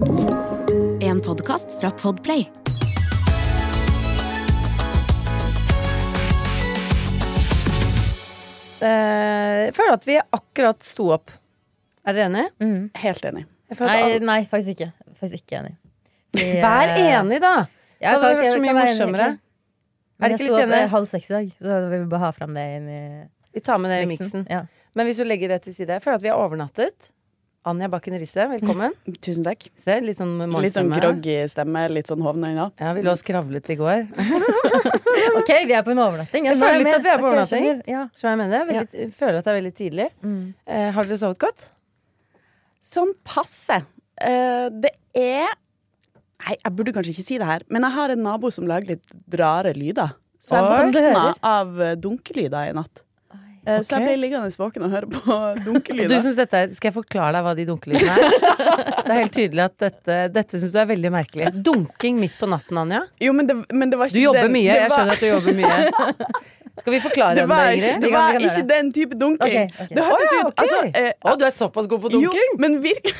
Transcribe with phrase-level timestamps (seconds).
[0.00, 2.50] En podkast fra Podplay.
[8.80, 11.32] Eh, Jeg føler at vi akkurat sto opp.
[12.06, 12.44] Er dere enig?
[12.62, 12.84] Mm.
[13.02, 13.44] Helt enig.
[13.68, 14.90] Jeg føler Nei, at nei, faktisk ikke.
[15.18, 15.74] Faktisk ikke enig.
[16.32, 17.54] Fordi, Vær eh, enig, da!
[17.98, 19.28] Ja, Det hadde vært så mye kan være enig, morsommere.
[19.28, 19.44] ikke?
[20.18, 22.54] litt det Jeg sto opp halv seks i dag, så vi vil bare ha fram
[22.58, 23.02] det inn i
[23.54, 24.46] Vi tar med det i miksen.
[24.50, 24.62] Ja.
[24.98, 27.10] Men hvis du legger det til side Jeg føler at vi har overnattet.
[27.68, 28.94] Anja Bakken Risse, velkommen.
[29.24, 29.66] Tusen takk.
[29.76, 32.68] Se, litt sånn Litt sånn groggy stemme, litt sånn hovne øyne.
[32.80, 34.06] Ja, vi lå og skravlet i går.
[35.38, 36.46] Ok, vi er på en overnatting.
[36.48, 37.64] Jeg føler litt at vi er på overnatting.
[37.90, 38.04] Ja.
[38.22, 40.06] Jeg mener, veldig, jeg føler at det er veldig tidlig.
[40.24, 40.38] Mm.
[40.64, 41.66] Eh, har dere sovet godt?
[42.88, 43.80] Sånn passe.
[44.22, 45.50] Eh, det er
[46.38, 48.94] Nei, jeg burde kanskje ikke si det her, men jeg har en nabo som lager
[48.94, 50.14] litt rare lyder.
[50.40, 53.02] Så jeg våkna av dunkelyder i natt.
[53.68, 56.14] Eh, Så jeg ble liggende våken og høre på dunkelyder.
[56.16, 58.36] er, Skal jeg forklare deg hva de dunkelydene er?
[59.08, 61.50] Det er helt tydelig at dette, dette syns du er veldig merkelig.
[61.64, 63.02] Dunking midt på natten, Anja.
[63.22, 64.76] Jo, men det, men det var ikke Du jobber den, mye.
[64.76, 65.78] Jeg skjønner at du jobber mye.
[66.78, 69.48] Skal vi forklare Det var det, det var ikke den type dunking.
[69.48, 69.96] Okay, okay.
[69.96, 72.52] Det hørtes Å, ja, ut altså, eh, Å, du er såpass god på dunking?
[72.52, 73.10] Jo, men virk,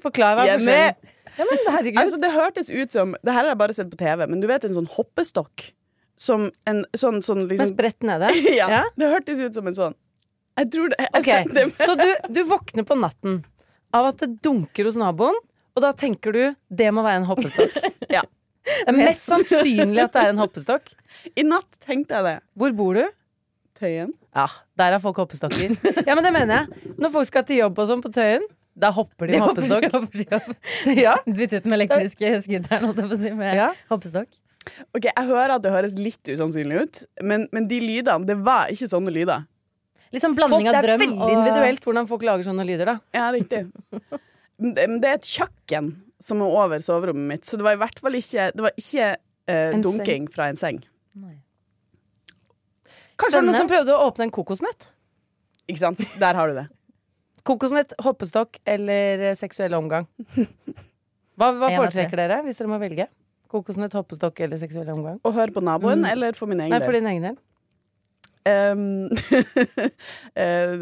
[0.00, 1.08] Forklar hva forskjellen.
[1.36, 1.98] Ja, men.
[2.00, 4.48] Altså, det hørtes ut som Det her har jeg bare sett på TV, men du
[4.48, 5.70] vet en sånn hoppestokk?
[6.20, 8.28] Som en sånn, sånn Med liksom spredt nede?
[8.60, 8.80] ja, Ja.
[9.00, 9.94] Det hørtes ut som en sånn
[10.60, 13.40] Jeg tror det, Ok, det Så du, du våkner på natten
[13.96, 15.34] av at det dunker hos naboen,
[15.74, 17.72] og da tenker du det må være en hoppestokk.
[18.14, 18.20] Ja.
[18.70, 20.92] Det er mest sannsynlig at det er en hoppestokk.
[21.34, 22.34] I natt tenkte jeg det.
[22.60, 23.02] Hvor bor du?
[23.80, 24.12] Tøyen.
[24.36, 24.44] Ja,
[24.78, 25.72] der har folk hoppestokker.
[26.06, 26.94] Ja, men det mener jeg.
[27.02, 28.44] Når folk skal til jobb og sånn på Tøyen,
[28.78, 29.88] da hopper de med hoppestokk.
[30.94, 31.16] Ja.
[31.26, 33.72] Bytte ut den elektriske scooteren, holdt jeg på å si, med Ja.
[33.90, 34.30] hoppestokk.
[34.94, 38.72] Ok, Jeg hører at det høres litt usannsynlig ut, men, men de lydene, det var
[38.72, 39.46] ikke sånne lyder.
[40.10, 42.96] Litt sånn Folk, blanding det er veldig individuelt hvordan folk lager sånne lyder, da.
[43.14, 43.66] Ja, riktig.
[44.60, 48.00] Det det er et kjøkken som er over soverommet mitt, så det var i hvert
[48.02, 49.06] fall ikke Det var ikke
[49.48, 50.82] eh, dunking fra en seng.
[53.20, 54.90] Kanskje det var noen som prøvde å åpne en kokosnøtt?
[55.70, 56.02] Ikke sant?
[56.20, 56.66] Der har du det.
[57.46, 60.08] Kokosnøtt, hoppestokk eller seksuell omgang?
[61.40, 63.06] Hva, hva av foretrekker dere hvis dere må velge?
[63.50, 65.18] Kokosnøtt, hoppestokk eller seksuell omgang?
[65.26, 66.78] Å høre på naboen, eller for min egen del?
[66.78, 67.38] Nei, for din egen del.
[68.46, 69.10] Um,
[70.40, 70.72] eh,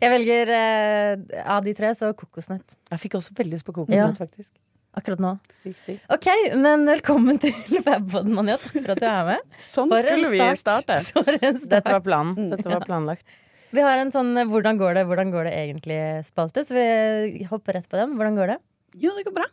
[0.00, 2.78] Jeg velger uh, av de tre, så kokosnøtt.
[2.90, 4.50] Jeg fikk også veldig lyst på kokosnøtt, faktisk.
[4.94, 5.30] Akkurat nå.
[5.54, 6.02] Sykt digg.
[6.14, 7.54] Ok, men velkommen til
[7.86, 8.58] Fabpodden, Anja.
[8.62, 9.56] Takk for at du er med.
[9.68, 11.00] sånn For skulle vi starte.
[11.10, 11.72] For en start.
[11.72, 12.52] Dette var planen.
[12.52, 13.40] Dette var planlagt.
[13.74, 17.80] Vi har en sånn eh, 'Hvordan går det, hvordan går det egentlig?'-spalte, så vi hopper
[17.80, 18.14] rett på den.
[18.14, 18.58] Hvordan går det?
[19.02, 19.48] Jo, det går bra.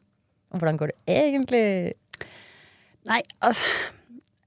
[0.52, 1.94] Og hvordan går det egentlig?
[3.08, 3.64] Nei, altså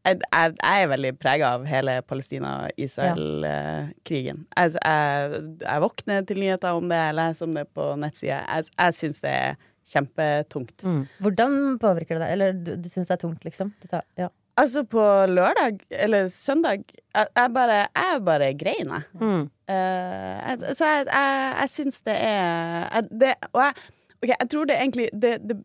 [0.05, 4.39] jeg, jeg, jeg er veldig prega av hele Palestina-Israel-krigen.
[4.53, 8.39] Jeg, jeg, jeg våkner til nyheter om det, jeg leser om det på nettsida.
[8.45, 9.53] Jeg, jeg syns det er
[9.95, 10.79] kjempetungt.
[11.25, 12.33] Hvordan påvirker det deg?
[12.37, 13.69] Eller du, du syns det er tungt, liksom?
[13.81, 14.29] Du tar, ja.
[14.61, 16.79] Altså, på lørdag, eller søndag,
[17.15, 19.03] jeg, bare, jeg bare grein, jeg.
[19.21, 19.51] Mm.
[19.65, 23.73] Uh, så jeg, jeg, syns det er det, Og jeg,
[24.21, 25.57] ok, jeg tror det egentlig det, det,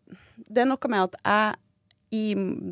[0.50, 1.58] det er noe med at jeg
[2.10, 2.24] i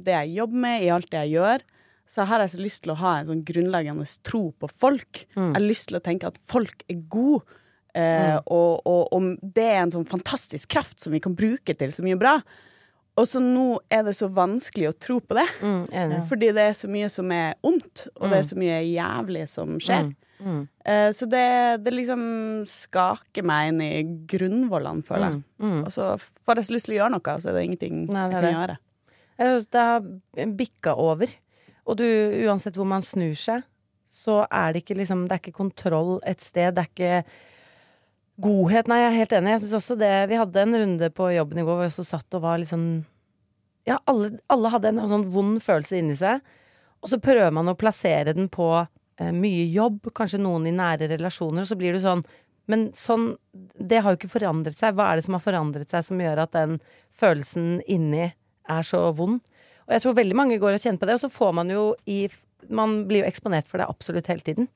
[0.03, 1.63] det jeg jobber med, i alt det jeg gjør,
[2.09, 5.27] så har jeg så lyst til å ha en sånn grunnleggende tro på folk.
[5.53, 7.45] Jeg har lyst til å tenke at folk er gode.
[7.95, 11.93] eh, og, og, og det er en sånn fantastisk kraft som vi kan bruke til
[11.95, 12.39] så mye bra.
[13.19, 15.47] Og så nå er det så vanskelig å tro på det.
[15.63, 15.87] Mm.
[16.31, 19.79] Fordi det er så mye som er ondt, og det er så mye jævlig som
[19.83, 20.13] skjer.
[20.39, 20.61] Mm.
[20.85, 21.47] Eh, så det,
[21.85, 22.21] det liksom
[22.69, 23.91] skaker meg inn i
[24.31, 25.43] grunnvollene, føler jeg.
[25.63, 25.81] Mm.
[25.85, 28.29] Og så får jeg så lyst til å gjøre noe, så er det ingenting Nei,
[28.29, 28.55] det jeg kan det.
[28.59, 28.79] gjøre.
[29.75, 31.35] Det har bikka over.
[31.89, 32.07] Og du,
[32.47, 33.67] uansett hvor man snur seg,
[34.09, 36.75] så er det ikke liksom Det er ikke kontroll et sted.
[36.77, 37.25] Det er ikke
[38.41, 38.89] godhet.
[38.89, 39.55] Nei, jeg er helt enig.
[39.57, 42.07] Jeg synes også det Vi hadde en runde på jobben i går hvor vi også
[42.07, 42.89] satt og var litt sånn
[43.89, 46.43] Ja, alle, alle hadde en sånn vond følelse inni seg.
[47.03, 48.69] Og så prøver man å plassere den på
[49.35, 52.23] mye jobb, kanskje noen i nære relasjoner, og så blir du sånn
[52.69, 53.31] Men sånn
[53.75, 54.95] Det har jo ikke forandret seg.
[54.95, 56.77] Hva er det som har forandret seg som gjør at den
[57.17, 59.41] følelsen inni er så vond?
[59.89, 61.95] Og jeg tror veldig mange går og kjenner på det, og så får man jo
[62.07, 62.29] i
[62.69, 64.69] Man blir jo eksponert for det absolutt hele tiden.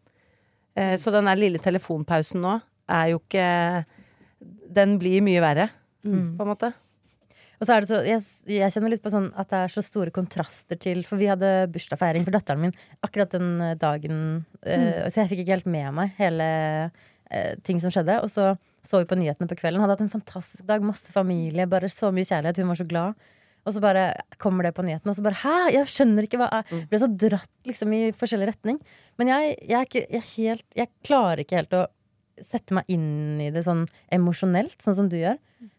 [0.74, 3.84] Eh, så den der lille telefonpausen nå er jo ikke
[4.72, 5.68] Den blir mye verre,
[6.38, 6.72] på en måte.
[7.62, 9.84] Og så er det så, jeg, jeg kjenner litt på sånn at det er så
[9.86, 12.74] store kontraster til For vi hadde bursdagsfeiring for datteren min
[13.06, 14.18] akkurat den dagen.
[14.66, 14.88] dagen.
[14.98, 16.48] Uh, Så jeg fikk ikke helt med meg hele
[16.90, 18.18] uh, ting som skjedde.
[18.24, 19.78] Og så så vi på nyhetene på kvelden.
[19.78, 20.82] Hadde hatt en fantastisk dag.
[20.82, 21.68] Masse familie.
[21.70, 22.58] Bare så mye kjærlighet.
[22.58, 23.28] Hun var så glad.
[23.62, 24.06] Og så bare
[24.42, 25.70] kommer det på nyhetene, og så bare Hæ!
[25.76, 28.80] Jeg skjønner ikke hva jeg Ble så dratt liksom i forskjellig retning.
[29.20, 31.86] Men jeg, jeg ikke jeg helt Jeg klarer ikke helt å
[32.42, 35.36] sette meg inn i det sånn emosjonelt, sånn som du gjør.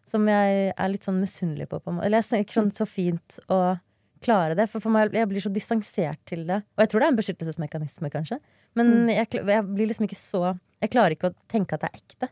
[0.08, 1.80] Som jeg er litt sånn misunnelig på.
[1.82, 1.96] på.
[2.00, 3.76] Eller jeg snakker sånn så fint å
[4.24, 4.68] klare det.
[4.72, 6.62] For for meg, jeg blir så distansert til det.
[6.76, 8.38] Og jeg tror det er en beskyttelsesmekanisme, kanskje.
[8.78, 12.00] Men jeg, jeg blir liksom ikke så Jeg klarer ikke å tenke at det er
[12.00, 12.28] ekte.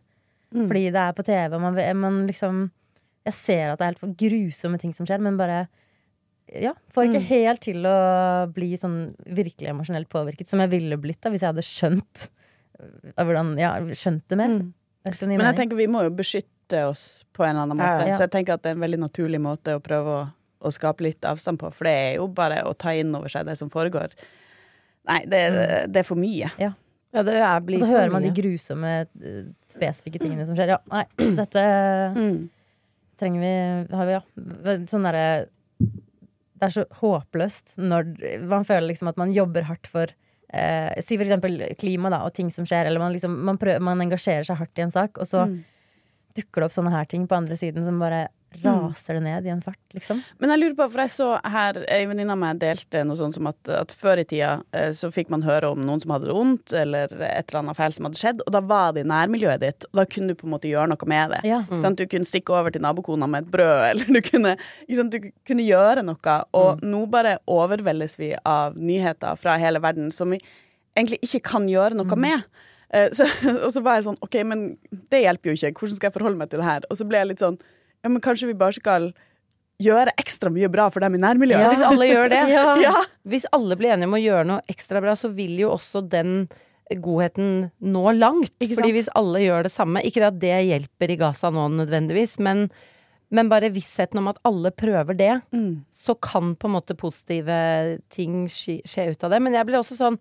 [0.52, 2.66] Fordi det er på TV, og man, man liksom
[3.24, 5.64] Jeg ser at det er helt grusomme ting som skjer, men bare
[6.52, 7.96] ja, får ikke helt til å
[8.52, 12.24] bli sånn virkelig emosjonelt påvirket, som jeg ville blitt da, hvis jeg hadde skjønt
[12.82, 14.56] øh, hvordan, ja, skjønt det mer.
[14.58, 14.66] Mm.
[15.02, 15.56] Men jeg mening.
[15.56, 16.50] tenker vi må jo beskytte
[16.88, 18.06] oss på en eller annen måte.
[18.08, 18.16] Ja.
[18.16, 20.22] Så jeg tenker at det er en veldig naturlig måte å prøve å,
[20.62, 21.70] å skape litt avstand på.
[21.74, 24.14] For det er jo bare å ta inn over seg det som foregår.
[25.10, 25.42] Nei, det,
[25.92, 26.48] det er for mye.
[26.62, 26.72] Ja,
[27.26, 30.76] det er, blir Og så hører man de grusomme, øh, spesifikke tingene som skjer.
[30.76, 31.04] Ja, nei,
[31.42, 31.64] dette
[32.16, 32.38] Mm.
[33.20, 34.22] trenger vi har vi, ja.
[34.90, 35.26] Sånn derre
[35.82, 38.08] Det er så håpløst når
[38.48, 40.10] man føler liksom at man jobber hardt for
[40.52, 43.82] eh, Si for eksempel klima da, og ting som skjer, eller man, liksom, man, prøver,
[43.82, 45.58] man engasjerer seg hardt i en sak, og så Mm.
[46.36, 48.28] Dukker det opp sånne her ting på andre siden som bare
[48.60, 50.20] raser det ned i en fart, liksom.
[50.38, 53.36] Men jeg lurer på, for jeg så her Ei venninne av meg delte noe sånt
[53.36, 56.28] som at, at før i tida eh, så fikk man høre om noen som hadde
[56.28, 59.10] det vondt, eller et eller annet feil som hadde skjedd, og da var det i
[59.12, 61.42] nærmiljøet ditt, og da kunne du på en måte gjøre noe med det.
[61.48, 61.62] Ja.
[61.72, 62.00] Sant?
[62.00, 64.56] Du kunne stikke over til nabokona med et brød, eller du kunne,
[64.90, 65.16] sant?
[65.16, 66.36] du kunne gjøre noe.
[66.58, 70.42] Og nå bare overveldes vi av nyheter fra hele verden som vi
[70.96, 72.44] egentlig ikke kan gjøre noe med.
[72.92, 73.24] Eh, Så,
[73.66, 74.64] og så var jeg sånn OK, men
[75.12, 75.72] det hjelper jo ikke.
[75.80, 76.86] Hvordan skal jeg forholde meg til det her?
[76.90, 77.58] Og så ble jeg litt sånn
[78.02, 79.12] Ja, men kanskje vi bare skal
[79.82, 81.62] gjøre ekstra mye bra for dem i nærmiljøet?
[81.64, 82.42] Ja, hvis alle gjør det.
[82.52, 82.66] Ja.
[82.82, 82.92] Ja.
[83.26, 86.44] Hvis alle blir enige om å gjøre noe ekstra bra, så vil jo også den
[87.00, 88.52] godheten nå langt.
[88.60, 92.66] Fordi hvis alle gjør det samme Ikke at det hjelper i Gaza nå nødvendigvis, men,
[93.32, 95.84] men bare vissheten om at alle prøver det, Mm.
[95.94, 97.56] så kan på en måte positive
[98.12, 99.40] ting skje, skje ut av det.
[99.42, 100.18] Men jeg ble også sånn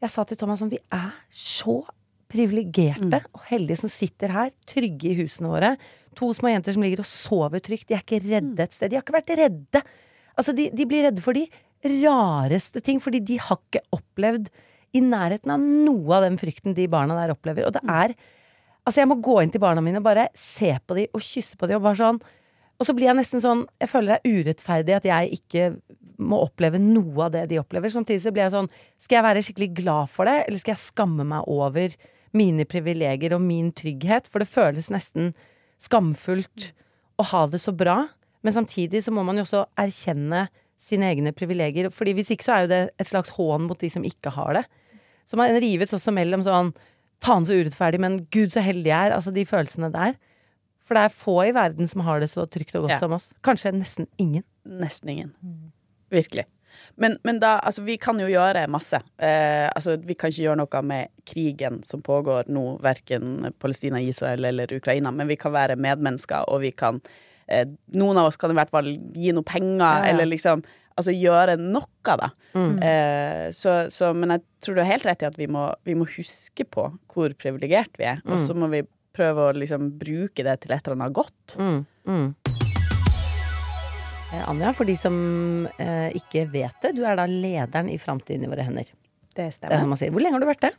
[0.00, 1.80] Jeg sa til Thomas sånn Vi er så
[2.30, 5.72] privilegerte og heldige som sitter her, trygge i husene våre.
[6.18, 7.88] To små jenter som ligger og sover trygt.
[7.88, 8.90] De er ikke redde et sted.
[8.90, 9.82] De har ikke vært redde.
[10.38, 11.46] Altså, de, de blir redde for de
[12.04, 14.50] rareste ting, fordi de har ikke opplevd
[14.96, 17.68] i nærheten av noe av den frykten de barna der opplever.
[17.68, 18.16] Og det er
[18.80, 21.58] Altså, jeg må gå inn til barna mine og bare se på de og kysse
[21.60, 22.16] på de og bare sånn
[22.80, 25.66] Og så blir jeg nesten sånn Jeg føler det er urettferdig at jeg ikke
[26.20, 27.92] må oppleve noe av det de opplever.
[27.92, 30.84] Samtidig så blir jeg sånn Skal jeg være skikkelig glad for det, eller skal jeg
[30.88, 31.94] skamme meg over
[32.36, 34.30] mine privilegier og min trygghet?
[34.30, 35.34] For det føles nesten
[35.80, 36.70] skamfullt
[37.20, 38.02] å ha det så bra.
[38.44, 40.46] Men samtidig så må man jo også erkjenne
[40.80, 41.90] sine egne privilegier.
[41.92, 44.60] Fordi hvis ikke så er jo det et slags hån mot de som ikke har
[44.60, 44.64] det.
[45.28, 46.72] Så man rives også mellom sånn
[47.20, 49.12] Faen så urettferdig, men gud så heldig jeg er.
[49.12, 50.14] Altså de følelsene der.
[50.90, 52.98] For det er få i verden som har det så trygt og godt Ja.
[52.98, 53.28] som oss.
[53.46, 54.42] Kanskje nesten ingen.
[54.66, 55.30] Nesten ingen.
[56.10, 56.48] Virkelig.
[56.98, 58.98] Men, men da, altså, vi kan jo gjøre masse.
[59.18, 64.44] Eh, altså, vi kan ikke gjøre noe med krigen som pågår nå, verken Palestina, Israel
[64.50, 67.00] eller Ukraina, men vi kan være medmennesker, og vi kan
[67.46, 70.10] eh, Noen av oss kan i hvert fall gi noe penger, Ja, ja.
[70.12, 70.66] eller liksom
[71.00, 72.26] Altså gjøre noe, da.
[72.84, 75.94] Eh, så, så, men jeg tror du har helt rett i at vi må, vi
[75.96, 76.82] må huske på
[77.14, 78.82] hvor privilegert vi er, og så må vi
[79.20, 81.56] prøve å liksom bruke det til et eller annet godt.
[81.60, 82.26] Mm, mm.
[84.30, 85.14] Eh, Anja, for de som
[85.82, 88.90] eh, ikke vet det, du er da lederen i Framtiden i våre hender.
[89.34, 90.12] Det Det er man sier.
[90.14, 90.74] Hvor lenge har du vært det?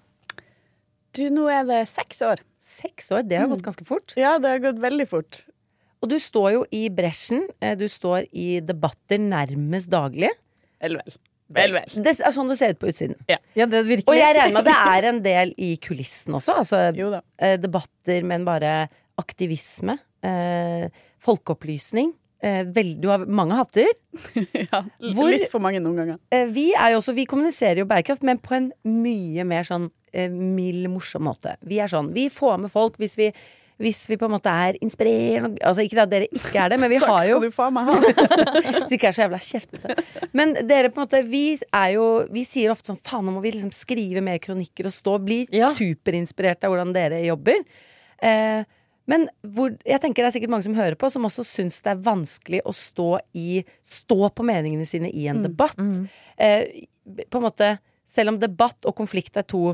[1.16, 2.44] Du, nå er det seks år.
[2.64, 3.26] Seks år.
[3.28, 4.14] Det har gått ganske fort.
[4.20, 5.42] Ja, det har gått veldig fort.
[6.02, 7.48] Og du står jo i bresjen.
[7.60, 10.31] eh, Du står i debatter nærmest daglig.
[10.80, 11.18] Eller vel.
[11.54, 11.96] Vel, vel.
[12.04, 13.16] Det er sånn det ser ut på utsiden.
[13.30, 16.58] Ja, det Og jeg regner med at det er en del i kulissen også.
[16.64, 17.22] Altså Jo da.
[17.40, 18.88] eh, debatter, men bare
[19.22, 19.98] aktivisme.
[20.24, 20.88] Eh,
[21.22, 22.14] folkeopplysning.
[22.42, 23.86] Eh, vel, du har mange hatter.
[24.72, 24.81] Ja,
[25.14, 26.20] Hvor- Litt for mange noen ganger.
[26.34, 29.90] Eh, vi er jo også, vi kommuniserer jo bærekraft, men på en mye mer sånn
[30.14, 31.54] eh, mild, morsom måte.
[31.62, 33.30] Vi er sånn, vi får med folk hvis vi,
[33.81, 36.92] hvis vi på en måte er inspirerende Altså ikke at dere ikke er det, men
[36.94, 37.95] vi Takk har jo Takk skal du faen meg ha.
[38.88, 39.95] Så ikke er så jævla kjeftete.
[40.38, 43.42] Men dere på en måte, vi er jo Vi sier ofte sånn faen, nå må
[43.44, 45.71] vi liksom skrive mer kronikker og stå Bli Ja.
[45.76, 47.61] superinspirert av hvordan dere jobber.
[48.21, 48.64] Eh,
[49.09, 51.90] men hvor, jeg tenker det er sikkert mange som hører på, som også syns det
[51.95, 55.80] er vanskelig å stå i Stå på meningene sine i en debatt.
[56.38, 56.85] Eh,
[57.28, 57.73] på en måte
[58.11, 59.71] Selv om debatt og konflikt er to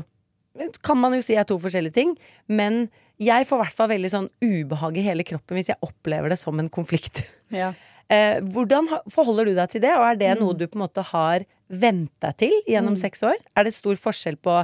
[0.82, 2.16] kan man jo si er to forskjellige ting,
[2.50, 2.88] men
[3.18, 6.38] jeg får i hvert fall veldig sånn ubehag i hele kroppen hvis jeg opplever det
[6.40, 7.24] som en konflikt.
[7.48, 7.70] Ja.
[8.12, 11.00] Eh, hvordan forholder du deg til det, og er det noe du på en måte
[11.10, 13.36] har vent deg til gjennom seks år?
[13.56, 14.58] Er det stor forskjell på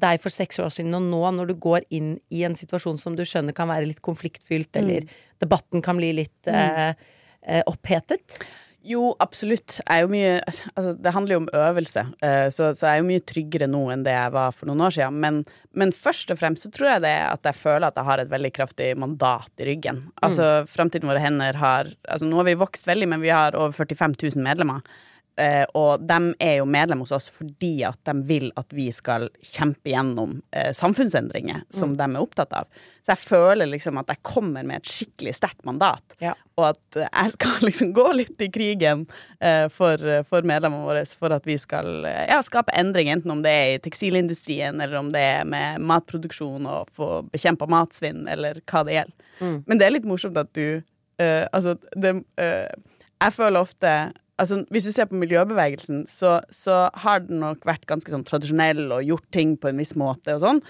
[0.00, 3.16] deg for seks år siden og nå, når du går inn i en situasjon som
[3.16, 5.08] du skjønner kan være litt konfliktfylt, eller
[5.42, 8.38] debatten kan bli litt eh, eh, opphetet?
[8.86, 9.76] Jo, absolutt.
[9.82, 10.36] Jeg er jo mye,
[10.72, 13.82] altså, det handler jo om øvelse, eh, så, så jeg er jo mye tryggere nå
[13.92, 15.18] enn det jeg var for noen år siden.
[15.20, 15.42] Men,
[15.76, 18.32] men først og fremst så tror jeg det at jeg føler at jeg har et
[18.32, 20.06] veldig kraftig mandat i ryggen.
[20.24, 23.76] Altså, Framtiden våre hender har altså Nå har vi vokst veldig, men vi har over
[23.76, 24.80] 45 000 medlemmer.
[25.40, 29.28] Eh, og de er jo medlem hos oss fordi at de vil at vi skal
[29.40, 32.68] kjempe gjennom eh, samfunnsendringer som de er opptatt av.
[33.00, 36.16] Så jeg føler liksom at jeg kommer med et skikkelig sterkt mandat.
[36.20, 36.34] Ja.
[36.60, 39.06] Og at jeg skal liksom gå litt i krigen
[39.40, 43.54] eh, for, for medlemmene våre for at vi skal ja, skape endring, enten om det
[43.56, 48.84] er i tekstilindustrien, eller om det er med matproduksjon og få bekjempa matsvinn, eller hva
[48.86, 49.28] det gjelder.
[49.40, 50.82] Men det er litt morsomt at du
[51.20, 52.68] eh, Altså, det eh,
[53.20, 53.94] Jeg føler ofte
[54.40, 58.86] Altså, hvis du ser på miljøbevegelsen, så, så har den nok vært ganske sånn tradisjonell
[58.88, 60.62] og gjort ting på en viss måte og sånn.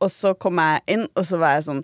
[0.00, 1.82] Og så kom jeg inn, og så var jeg sånn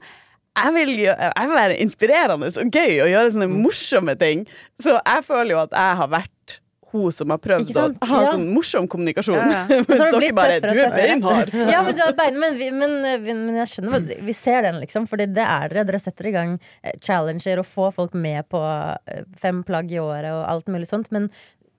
[0.54, 4.44] jeg vil, gjøre, jeg vil være inspirerende og gøy og gjøre sånne morsomme ting.
[4.78, 6.58] Så jeg føler jo at jeg har vært
[6.94, 8.32] hun som har prøvd å ha Ja.
[8.32, 9.36] sånn morsom kommunikasjon.
[9.36, 9.80] Ja, ja.
[9.84, 11.50] Så Mens dere bare Du er beinhard.
[11.74, 14.80] Ja, men, er bein, men, vi, men, men, men jeg skjønner hva- Vi ser den,
[14.84, 15.08] liksom.
[15.10, 15.84] Fordi det er dere.
[15.90, 18.62] Dere setter i gang eh, challenger og får folk med på
[19.10, 21.10] eh, fem plagg i året og alt mulig sånt.
[21.14, 21.30] Men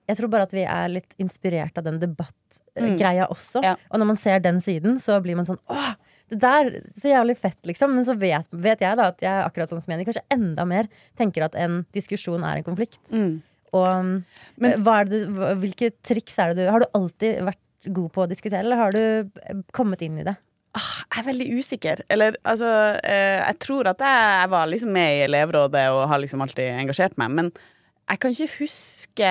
[0.06, 3.62] jeg tror bare at vi er litt inspirert av den debattgreia også.
[3.64, 3.72] Ja.
[3.90, 5.94] Og når man ser den siden, så blir man sånn åh!
[6.26, 6.68] Det der
[6.98, 7.92] så jævlig fett, liksom.
[7.94, 10.88] Men så vet, vet jeg da at jeg akkurat sånn som Jenny, kanskje enda mer
[11.18, 12.98] tenker at en diskusjon er en konflikt.
[13.14, 13.36] Mm.
[13.74, 14.22] Og
[14.62, 15.22] Men- er det
[15.60, 18.90] hvilke triks er det du Har du alltid vært god på å diskutere, eller har
[18.92, 20.36] du eh, kommet inn i det?
[20.76, 22.00] Ah, Jeg er veldig usikker.
[22.10, 26.42] Eller altså eh, Jeg tror at jeg var liksom med i elevrådet og har liksom
[26.42, 27.52] alltid engasjert meg, men
[28.08, 29.30] jeg kan ikke huske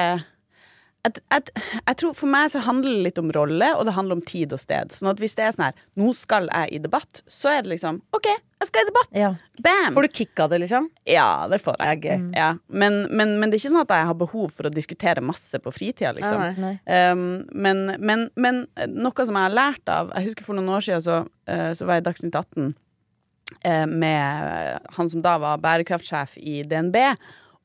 [1.05, 4.19] jeg, jeg, jeg tror For meg så handler det litt om rolle, og det handler
[4.19, 4.93] om tid og sted.
[4.95, 7.75] Sånn at hvis det er sånn her Nå skal jeg i debatt, så er det
[7.75, 9.11] liksom OK, jeg skal i debatt!
[9.15, 9.31] Ja.
[9.63, 9.93] Bam!
[9.93, 10.87] Får du kick av det, liksom?
[11.09, 11.91] Ja, det får jeg.
[11.91, 12.23] er gøy.
[12.37, 12.49] Ja.
[12.67, 15.59] Men, men, men det er ikke sånn at jeg har behov for å diskutere masse
[15.61, 16.41] på fritida, liksom.
[16.41, 17.11] Nei, Nei.
[17.11, 18.63] Um, men, men, men
[18.95, 21.87] noe som jeg har lært av Jeg husker for noen år siden så, uh, så
[21.87, 26.97] var jeg i Dagsnytt 18 uh, med han som da var bærekraftsjef i DNB.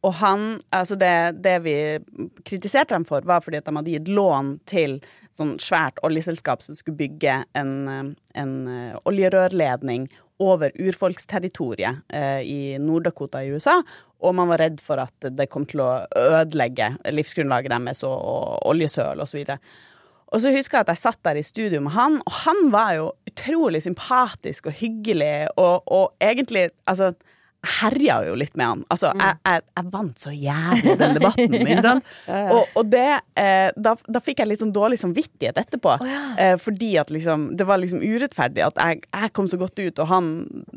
[0.07, 1.75] Og han, altså det, det vi
[2.49, 4.97] kritiserte dem for, var fordi at de hadde gitt lån til
[5.37, 10.09] sånn svært oljeselskap som skulle bygge en, en eh, oljerørledning
[10.41, 13.77] over urfolksterritoriet eh, i Nord-Dakota i USA.
[14.25, 18.73] Og man var redd for at det kom til å ødelegge livsgrunnlaget deres og, og
[18.73, 19.45] oljesøl osv.
[20.31, 22.95] Og så husker jeg at jeg satt der i studio med han, og han var
[22.97, 27.13] jo utrolig sympatisk og hyggelig, og, og egentlig Altså,
[27.61, 28.83] herja jo litt med han.
[28.89, 32.07] Altså, jeg, jeg, jeg vant så jævlig den debatten, ikke sant?
[32.31, 33.03] Og, og det
[33.37, 35.97] eh, da, da fikk jeg litt sånn dårlig samvittighet etterpå.
[36.41, 39.99] eh, fordi at liksom Det var liksom urettferdig at jeg, jeg kom så godt ut,
[40.01, 40.31] og han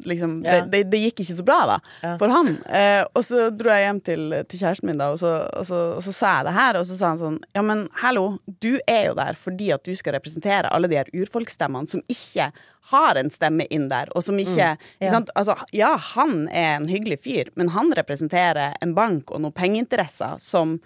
[0.03, 0.59] liksom Ja.
[0.65, 2.17] det, det, det gikk ikke så bra, da, Ja.
[2.19, 2.51] for han.
[2.67, 5.79] Eh, og så dro jeg hjem til, til kjæresten min, da, og så, og, så,
[5.97, 8.73] og så sa jeg det her, og så sa han sånn Ja, men hallo, du
[8.89, 12.51] er jo der fordi at du skal representere alle de her urfolksstemmene som ikke
[12.91, 14.75] har en stemme inn der, og som ikke, Ja.
[15.01, 15.21] ikke?
[15.35, 20.35] Altså, ja, han er en hyggelig fyr, men han representerer en bank og noen pengeinteresser
[20.39, 20.79] som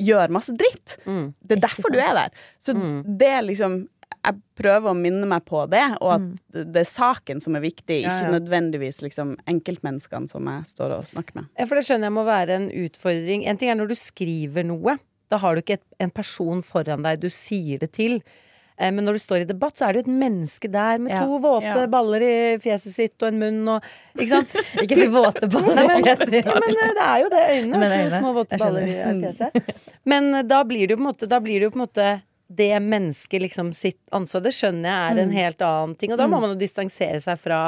[0.00, 0.98] gjør masse dritt.
[1.06, 2.30] Det er derfor du er der.
[2.58, 3.88] Så det er liksom
[4.26, 6.24] Jeg prøver å minne meg på det, og at
[6.74, 8.32] det er saken som er viktig, Ja, ikke ja.
[8.38, 11.46] nødvendigvis liksom enkeltmenneskene som jeg står og snakker med.
[11.56, 13.46] Ja, for det skjønner jeg må være en utfordring.
[13.48, 14.98] En ting er når du skriver noe.
[15.30, 18.20] Da har du ikke et, en person foran deg du sier det til.
[18.80, 21.12] Eh, Men når du står i debatt, så er det jo et menneske der med
[21.12, 22.32] to våte baller i
[22.64, 24.56] fjeset sitt og en munn og Ikke sant?
[24.84, 27.44] Ikke de våte ballene men, men eh, det er jo det.
[27.50, 27.76] Øynene.
[27.76, 28.16] Du, øynene.
[28.16, 28.96] Små våte baller i
[29.26, 29.86] fjeset.
[30.08, 31.86] Men eh, da blir det jo på en måte, da blir det jo på en
[31.86, 32.10] måte
[32.50, 34.42] det mennesket liksom sitt ansvar.
[34.42, 36.10] Det skjønner jeg er en helt annen ting.
[36.10, 37.60] Og da må man jo distansere seg fra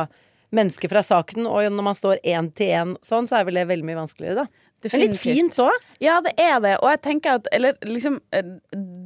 [0.53, 1.47] mennesket fra saken.
[1.47, 4.43] Og når man står én til én sånn, så er vel det veldig mye vanskeligere,
[4.43, 4.69] da.
[4.91, 5.85] Men litt fint òg.
[6.03, 6.73] Ja, det er det.
[6.83, 8.17] Og jeg tenker at Eller liksom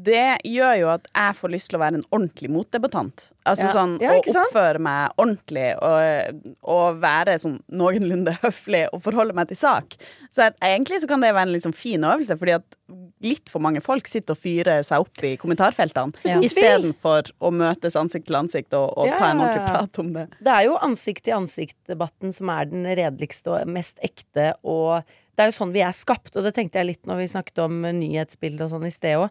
[0.06, 3.24] Det gjør jo at jeg får lyst til å være en ordentlig motdebattant.
[3.46, 3.72] Altså Ja.
[3.74, 9.48] sånn Ja, å oppføre meg ordentlig og, og være sånn noenlunde høflig og forholde meg
[9.50, 9.96] til sak.
[10.30, 12.78] Så at, egentlig så kan det være en sånn fin øvelse, fordi at
[13.26, 16.38] litt for mange folk sitter og fyrer seg opp i kommentarfeltene Ja.
[16.44, 20.26] istedenfor å møtes ansikt til ansikt og, og Ja, ta en ordentlig prat om det.
[20.38, 25.02] Det er jo ansikt-til-ansikt-debatten som er den redeligste og mest ekte, og
[25.36, 27.58] det er jo sånn vi er skapt, og det tenkte jeg litt når vi snakket
[27.66, 29.30] om nyhetsbildet og sånn i sted òg,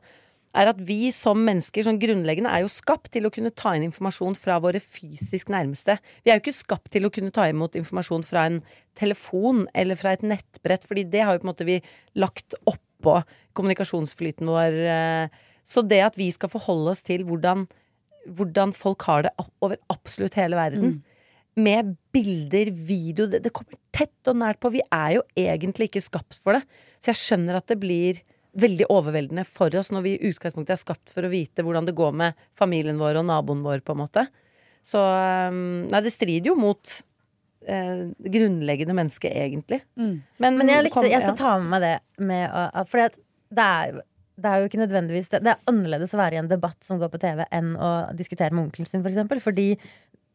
[0.55, 3.87] er at vi som mennesker sånn grunnleggende er jo skapt til å kunne ta inn
[3.89, 5.97] informasjon fra våre fysisk nærmeste.
[6.23, 8.61] Vi er jo ikke skapt til å kunne ta imot informasjon fra en
[8.97, 11.79] telefon eller fra et nettbrett, fordi det har jo på en måte vi
[12.15, 13.19] lagt oppå
[13.57, 14.79] kommunikasjonsflyten vår.
[14.95, 15.27] eh,
[15.65, 17.67] Så det at vi skal forholde oss til hvordan,
[18.29, 19.31] hvordan folk har det
[19.61, 21.03] over absolutt hele verden,
[21.55, 24.73] med bilder, video det, det kommer tett og nært på.
[24.75, 26.63] Vi er jo egentlig ikke skapt for det.
[26.99, 28.19] Så jeg skjønner at det blir
[28.55, 31.95] veldig overveldende for oss når vi i utgangspunktet er skapt for å vite hvordan det
[31.97, 34.25] går med familien vår og naboen vår, på en måte.
[34.85, 36.95] Så um, Nei, det strider jo mot
[37.67, 39.81] eh, grunnleggende menneske, egentlig.
[39.99, 40.17] Mm.
[40.37, 41.95] Men, Men jeg, likte, kom- jeg skal ta med meg det
[42.29, 43.17] med Fordi at
[43.55, 44.03] det er jo
[44.35, 46.97] det er jo ikke nødvendigvis Det det er annerledes å være i en debatt som
[46.99, 49.39] går på TV, enn å diskutere med onkelen sin, for eksempel.
[49.39, 49.67] Fordi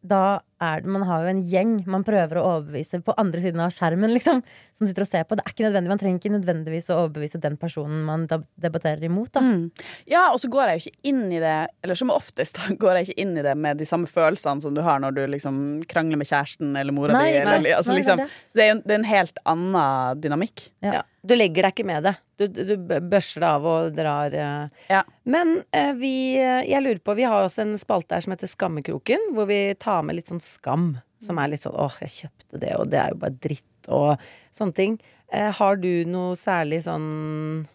[0.01, 3.61] da er det Man har jo en gjeng man prøver å overbevise på andre siden
[3.65, 4.43] av skjermen, liksom.
[4.77, 5.37] Som sitter og ser på.
[5.37, 9.33] Det er ikke nødvendig, Man trenger ikke nødvendigvis å overbevise den personen man debatterer imot,
[9.37, 9.43] da.
[9.45, 9.67] Mm.
[10.11, 13.01] Ja, og så går jeg jo ikke inn i det Eller som oftest da, går
[13.01, 15.61] jeg ikke inn i det med de samme følelsene som du har når du liksom
[15.91, 17.39] krangler med kjæresten eller mora Nei, di.
[17.45, 18.29] Eller, altså, Nei, det er liksom, det.
[18.53, 20.67] så det er jo det er en helt annen dynamikk.
[20.85, 21.01] Ja.
[21.01, 21.07] Ja.
[21.21, 22.15] Du legger deg ikke med det.
[22.41, 24.83] Du, du børster det av og drar eh.
[24.89, 25.03] Ja.
[25.29, 29.31] Men eh, vi Jeg lurer på Vi har også en spalte her som heter Skammekroken,
[29.37, 30.95] hvor vi tar med litt sånn skam.
[31.21, 34.23] Som er litt sånn åh, jeg kjøpte det, og det er jo bare dritt, og
[34.57, 34.95] sånne ting.
[35.29, 37.67] Eh, har du noe særlig sånn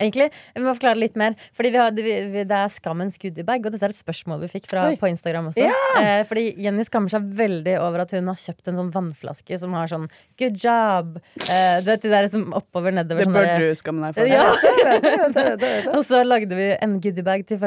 [0.00, 1.36] Egentlig, Vi må forklare litt mer.
[1.56, 4.70] Fordi vi har, vi, Det er skammens goodiebag, og dette er et spørsmål vi fikk
[4.72, 4.96] fra, Oi.
[5.00, 5.66] på Instagram også.
[6.00, 9.76] Eh, fordi Jenny skammer seg veldig over at hun har kjøpt en sånn vannflaske som
[9.76, 10.08] har sånn
[10.40, 11.20] 'good job'.
[11.46, 13.24] Eh, du vet de der som oppover, nedover.
[13.24, 14.26] Det sånn bør du skamme deg for.
[14.30, 14.48] Ja.
[15.94, 17.60] og så lagde vi en goodiebag til,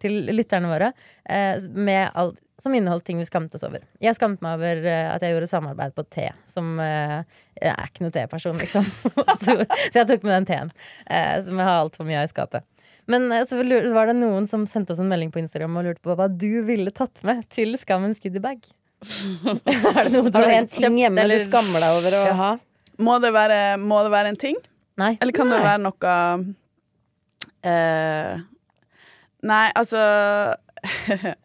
[0.00, 0.92] til lytterne våre
[1.28, 3.82] eh, med alt som inneholdt ting vi skamte oss over.
[4.02, 7.20] Jeg skamte meg over eh, at jeg gjorde samarbeid på te, som uh,
[7.60, 8.86] Jeg er ikke noe teperson, liksom.
[9.44, 10.72] så, så jeg tok med den teen,
[11.10, 12.64] uh, som jeg har altfor mye av i skapet.
[13.12, 13.60] Men uh, så
[13.94, 16.62] var det noen som sendte oss en melding på Instagram og lurte på hva du
[16.66, 18.64] ville tatt med til Skammens goodiebag.
[19.04, 22.24] er det noe Har du en kjøpt, ting hjemme eller- du skammer deg over å
[22.30, 22.36] Ja.
[22.40, 22.52] ha?
[22.96, 24.56] Må, det være, må det være en ting?
[24.96, 25.18] Nei.
[25.20, 26.12] Eller kan det være noe
[27.68, 28.38] eh,
[29.44, 30.00] Nei, altså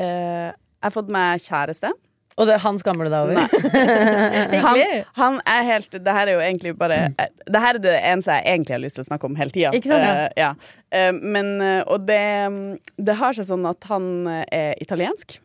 [0.00, 1.92] eh, Jeg har fått meg kjæreste.
[2.34, 3.36] Og det, han skammer du deg over?
[4.64, 4.80] Han,
[5.18, 6.98] han er helt Det her er jo egentlig bare
[7.46, 9.70] Det her er det eneste jeg egentlig har lyst til å snakke om hele tida.
[9.84, 9.94] Sant?
[9.94, 10.50] Eh, ja.
[10.94, 11.54] uh, men
[11.86, 12.24] Og det,
[12.98, 15.38] det har seg sånn at han er italiensk.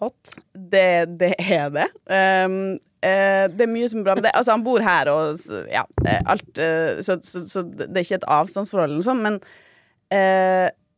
[0.00, 0.34] Hot.
[0.52, 0.88] Det,
[1.20, 1.86] det er det.
[2.10, 4.34] Um, uh, det er mye som er bra med det.
[4.36, 5.40] Altså, han bor her, og
[5.72, 5.86] ja,
[6.28, 6.60] alt
[7.06, 9.38] så, så, så det er ikke et avstandsforhold eller noe sånt, men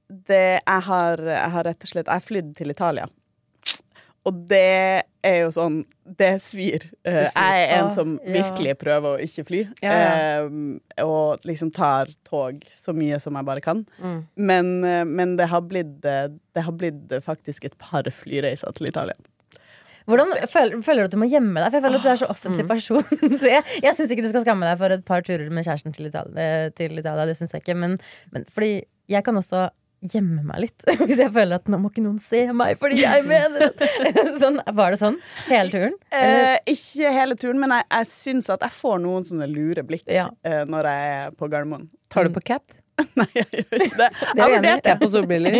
[0.09, 3.07] det jeg har, jeg har rett og slett Jeg flydd til Italia.
[4.29, 5.79] Og det er jo sånn
[6.19, 6.85] Det svir.
[7.05, 7.45] Eh, Det svir.
[7.45, 8.33] Jeg er en Ah, som ja.
[8.39, 9.61] virkelig prøver å ikke fly.
[9.85, 10.45] Ja, ja.
[10.45, 13.85] Eh, og liksom tar tog så mye som jeg bare kan.
[14.01, 14.19] Mm.
[14.37, 19.15] Men, eh, men det, har blitt, det har blitt faktisk et par flyreiser til Italia.
[20.09, 21.69] Hvordan føler, føler du at du må gjemme deg?
[21.71, 22.69] For jeg føler at du er så offentlig Mm.
[22.69, 23.05] person.
[23.53, 26.07] Jeg jeg syns ikke du skal skamme deg for et par turer med kjæresten til
[26.09, 26.71] Italia.
[26.71, 27.99] Til Italia det synes jeg ikke men,
[28.33, 29.69] men fordi jeg kan også
[30.13, 30.85] gjemme meg litt.
[31.09, 33.89] Hvis jeg føler at nå må ikke noen se meg fordi jeg mener det.
[34.43, 35.17] Sånn, var det sånn
[35.49, 35.97] hele turen?
[36.15, 40.07] Eh, ikke hele turen, men jeg, jeg syns at jeg får noen sånne lure blikk
[40.13, 40.29] Ja.
[40.47, 41.89] eh, når jeg er på Gardermoen.
[42.13, 42.65] Tar du på cap?
[43.19, 44.09] Nei, jeg gjør ikke det.
[44.11, 45.53] Det er Jeg jeg vurderte Du vet solbriller?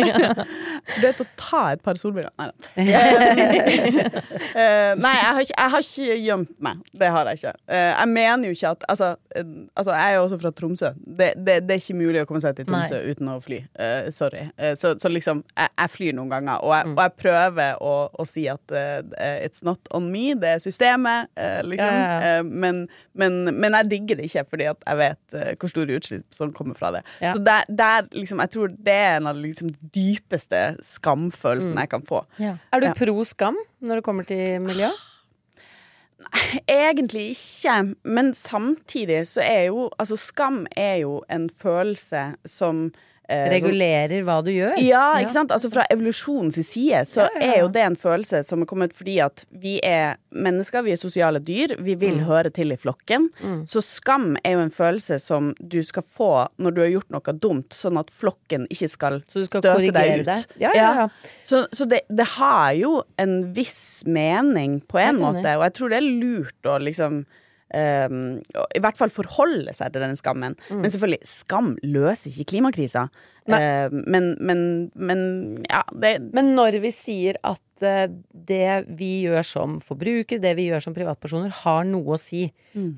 [0.89, 2.33] vurderte å ta et par solbriller.
[2.39, 2.55] Nei da.
[4.59, 6.79] Eh, nei, jeg har, ikke, jeg har ikke gjemt meg.
[6.99, 7.51] Det har jeg ikke.
[7.69, 10.89] Eh, jeg mener jo ikke at Altså, eh, altså jeg er jo også fra Tromsø.
[11.05, 13.59] Det, det, det er ikke mulig å komme seg til Tromsø uten å fly.
[13.77, 14.47] Uh, sorry.
[14.57, 17.93] Eh, så, så liksom, jeg, jeg flyr noen ganger, og jeg, og jeg prøver å,
[18.09, 18.99] å si at uh,
[19.45, 21.93] it's not on me, det er systemet, uh, liksom.
[21.93, 25.51] Ja, ja, Eh, men, men, men jeg digger det ikke, fordi at jeg vet eh,
[25.59, 27.03] hvor store utslipp som kommer fra det.
[27.23, 27.28] Ja.
[27.35, 31.89] Så der, der liksom, jeg tror det er en av de liksom, dypeste skamfølelsene jeg
[31.89, 32.23] kan få.
[32.39, 32.55] Ja.
[32.73, 32.93] Er du Ja.
[32.93, 34.89] pro skam når det kommer til miljø?
[36.69, 42.91] Egentlig ikke, men samtidig så er jo Altså, skam er jo en følelse som-
[43.29, 44.77] Regulerer hva du gjør?
[44.81, 45.51] Ja, ikke sant?
[45.51, 49.45] Altså Fra evolusjonens side så er jo det en følelse som er kommet fordi at
[49.51, 52.25] vi er mennesker, vi er sosiale dyr, vi vil Mm.
[52.25, 53.29] høre til i flokken.
[53.69, 57.33] Så skam er jo en følelse som du skal få når du har gjort noe
[57.39, 60.25] dumt, sånn at flokken ikke skal, Så du skal støte deg ut.
[60.25, 60.45] deg?
[60.59, 61.07] Ja, ja, ja.
[61.43, 65.89] Så, så det, det har jo en viss mening på en måte, og jeg tror
[65.89, 67.25] det er lurt å liksom
[67.75, 68.39] ehm,
[68.75, 70.57] I hvert fall forholde seg til den skammen.
[70.69, 70.83] Mm.
[70.83, 73.09] Men selvfølgelig, skam løser ikke klimakrisa.
[73.49, 74.59] Uh, men, men,
[74.93, 75.21] men
[75.63, 80.67] ja, det Men når vi sier at eh, det vi gjør som forbrukere, det vi
[80.67, 82.43] gjør som privatpersoner, har noe å si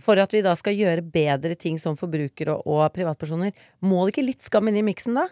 [0.04, 3.56] for at vi da skal gjøre bedre ting som forbrukere og, og privatpersoner,
[3.88, 5.30] må det ikke litt skam inn i miksen da?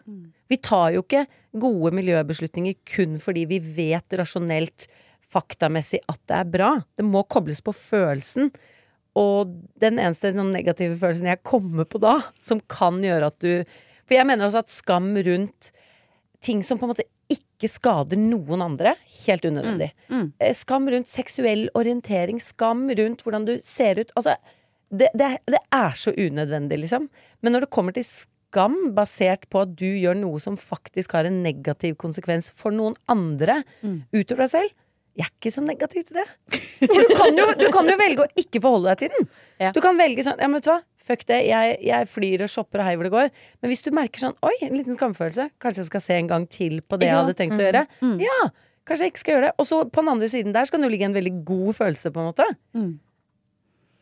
[0.49, 1.25] Vi tar jo ikke
[1.59, 4.87] gode miljøbeslutninger kun fordi vi vet rasjonelt,
[5.29, 6.69] faktamessig at det er bra.
[6.97, 8.49] Det må kobles på følelsen.
[9.19, 9.51] Og
[9.83, 13.51] den eneste sånn negative følelsen jeg kommer på da, som kan gjøre at du
[14.09, 15.71] For jeg mener også at skam rundt
[16.41, 18.95] ting som på en måte ikke skader noen andre,
[19.27, 19.91] helt unødvendig.
[20.39, 24.09] Eh, Skam rundt seksuell orientering, skam rundt hvordan du ser ut.
[24.17, 24.33] Altså,
[24.89, 27.05] det, det, det er så unødvendig, liksom.
[27.43, 31.29] Men når det kommer til skam basert på at du gjør noe som faktisk har
[31.29, 33.59] en negativ konsekvens for noen andre
[34.15, 34.73] utover deg selv,
[35.19, 36.27] jeg er ikke så negativ til det.
[36.79, 39.27] For du kan jo, du kan jo velge å ikke forholde deg til den.
[39.59, 39.73] Ja.
[39.75, 40.79] Du kan velge sånn, ja, men vet du hva,
[41.09, 43.29] fuck det, jeg, jeg flyr og shopper og hei hvor det går.
[43.59, 46.47] Men hvis du merker sånn, oi, en liten skamfølelse, kanskje jeg skal se en gang
[46.53, 47.83] til på det jeg hadde tenkt tenkt å gjøre.
[48.23, 48.39] Ja,
[48.87, 49.53] kanskje jeg ikke skal gjøre det.
[49.59, 52.13] Og så på den andre siden der skal det jo ligge en veldig god følelse,
[52.15, 52.47] på en måte.
[52.77, 52.93] Mm.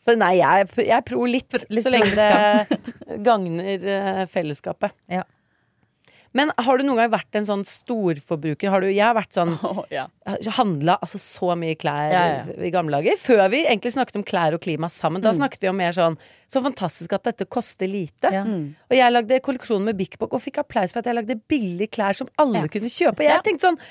[0.06, 2.78] Så nei, jeg, jeg pro litt, Litt så lenge det
[3.28, 4.94] gagner eh, fellesskapet.
[5.10, 5.26] Ja.
[6.38, 8.70] Men har du noen gang vært en sånn storforbruker?
[8.74, 10.06] Har du, jeg har vært sånn oh, ja.
[10.60, 12.58] handla altså så mye klær Ja, ja.
[12.68, 13.18] i gamle dager.
[13.22, 15.24] Før vi egentlig snakket om klær og klima sammen.
[15.24, 15.28] Mm.
[15.28, 18.30] Da snakket vi om mer sånn Så fantastisk at dette koster lite.
[18.32, 18.76] Mm.
[18.92, 21.92] Og jeg lagde kolleksjon med Bik Bok og fikk applaus for at jeg lagde billige
[21.98, 23.26] klær som alle kunne kjøpe.
[23.28, 23.82] Jeg tenkte sånn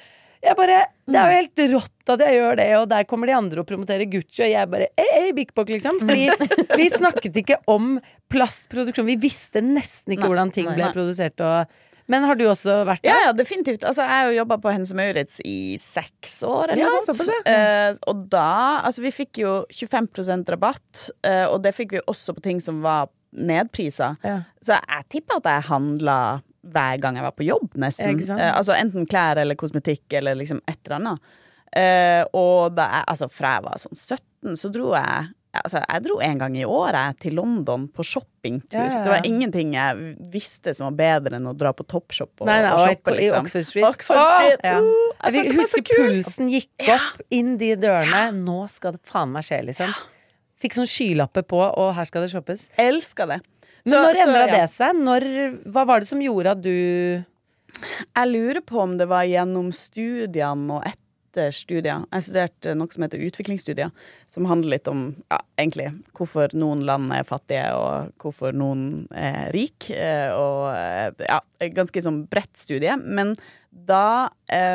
[0.46, 1.16] jeg bare, Det Mm.
[1.16, 4.06] er jo helt rått at jeg gjør det, og der kommer de andre og promoterer
[4.11, 5.96] Gucci, og jeg bare Ei, ei, Bik Bok, liksom.
[6.04, 6.28] Fordi
[6.78, 7.96] vi snakket ikke om
[8.30, 9.06] plastproduksjon.
[9.09, 10.30] Vi visste nesten ikke Nei.
[10.30, 10.92] hvordan ting ble Nei.
[10.94, 11.40] produsert.
[11.40, 11.72] Og,
[12.12, 13.23] men har du også vært der?
[13.27, 13.85] ja, definitivt.
[13.85, 17.23] Altså, jeg har jo jobba på Hennes Maurits i seks år, eller Ja, noe sånt.
[17.27, 18.49] Så uh, og da
[18.87, 22.83] Altså, vi fikk jo 25% rabatt, uh, og det fikk vi også på ting som
[22.87, 24.16] var nedpriser.
[24.25, 24.40] Ja.
[24.64, 26.19] Så jeg tipper at jeg handla
[26.66, 28.21] hver gang jeg var på jobb, nesten.
[28.23, 28.37] Ja?
[28.37, 31.35] Eh, altså enten klær eller kosmetikk eller liksom et eller annet.
[31.77, 35.31] Eh, og da jeg, altså fra jeg var sånn 17, så dro jeg
[35.64, 38.77] Altså, jeg dro en gang i året til London på shoppingtur.
[38.79, 39.03] Ja, ja, ja.
[39.07, 42.59] Det var ingenting jeg visste som var bedre enn å dra på Topshop og, Nei,
[42.64, 43.47] nei, og og shoppe, i liksom.
[43.47, 43.87] Oxford Street.
[43.88, 44.33] Oxford Åh!
[44.35, 44.66] Street.
[44.66, 44.77] Ja.
[44.81, 46.12] Uh, Jeg jeg fikk følte det var huske så kult.
[46.12, 48.23] pulsen gikk opp inn de dørene.
[48.40, 49.97] Nå skal det faen meg skje, liksom.
[50.62, 52.69] Fikk sånn skylapper på, og her skal det shoppes.
[52.81, 53.40] Elska det.
[53.87, 55.01] Men når så, endra det seg?
[55.07, 55.27] Når,
[55.71, 60.79] hva var det som gjorde at du Jeg lurer på om det var gjennom studiene
[60.79, 60.87] og
[61.37, 62.05] etter studier.
[62.12, 63.90] Jeg studerte noe som heter utviklingsstudier,
[64.33, 69.53] som handler litt om ja, egentlig hvorfor noen land er fattige, og hvorfor noen er
[69.53, 69.90] rik.
[69.92, 71.40] eh, Og eh, ja,
[71.77, 72.96] ganske sånn bredt studie.
[72.96, 73.37] Men
[73.70, 74.31] da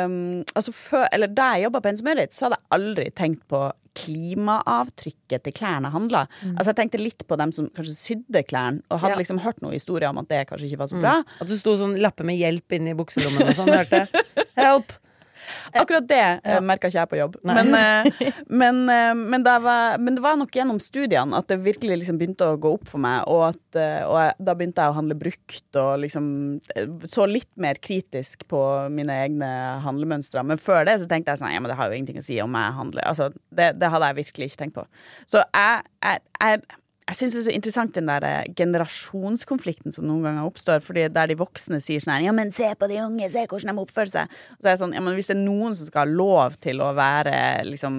[0.06, 3.42] um, Altså før, eller da jeg jobba på Hennes Møritz, så hadde jeg aldri tenkt
[3.50, 3.64] på
[3.98, 6.22] klimaavtrykket til klærne handla.
[6.40, 6.54] Mm.
[6.54, 9.20] Altså jeg tenkte litt på dem som kanskje sydde klærne, og hadde Ja.
[9.20, 11.16] liksom hørt noen historier om at det kanskje ikke var så bra.
[11.42, 14.24] At du sto sånn lappe med hjelp inni bukselommen og sånn, hørte jeg.
[14.56, 14.92] Help!
[15.80, 16.60] Akkurat det ja.
[16.64, 17.38] merka ikke jeg på jobb.
[17.48, 18.28] Men, eh,
[18.62, 22.20] men, eh, men, det var, men det var nok gjennom studiene at det virkelig liksom
[22.20, 23.24] begynte å gå opp for meg.
[23.32, 26.26] Og, at, eh, og jeg, da begynte jeg å handle brukt og liksom
[26.76, 29.50] eh, så litt mer kritisk på mine egne
[29.86, 30.44] handlemønstre.
[30.46, 32.38] Men før det så tenkte jeg sånn ja, men det har jo ingenting å si
[32.44, 33.08] om jeg handler.
[33.08, 34.86] Altså, det, det hadde jeg virkelig ikke tenkt på.
[35.30, 40.06] Så jeg, jeg, jeg jeg syns det er så interessant den der eh, generasjonskonflikten som
[40.08, 40.82] noen ganger oppstår.
[40.84, 43.72] Fordi der de voksne sier sånn her Ja, men se på de unge, se hvordan
[43.74, 44.36] de oppfører seg.
[44.54, 46.56] Og så er jeg sånn, ja, men Hvis det er noen som skal ha lov
[46.62, 47.34] til å være
[47.68, 47.98] liksom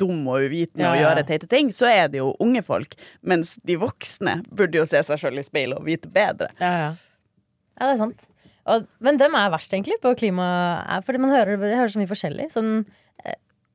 [0.00, 1.04] dum og uvitende Ja, og ja.
[1.08, 2.96] gjøre teite ting, så er det jo unge folk.
[3.22, 6.50] Mens de voksne burde jo se seg sjøl i speilet og vite bedre.
[6.60, 6.90] Ja, ja.
[7.80, 8.26] Ja, det er sant.
[8.70, 10.46] Og, men dem er verst, egentlig, på klima.
[10.84, 12.50] er- Fordi man hører, jeg hører så mye forskjellig.
[12.52, 12.99] Sånn, eh,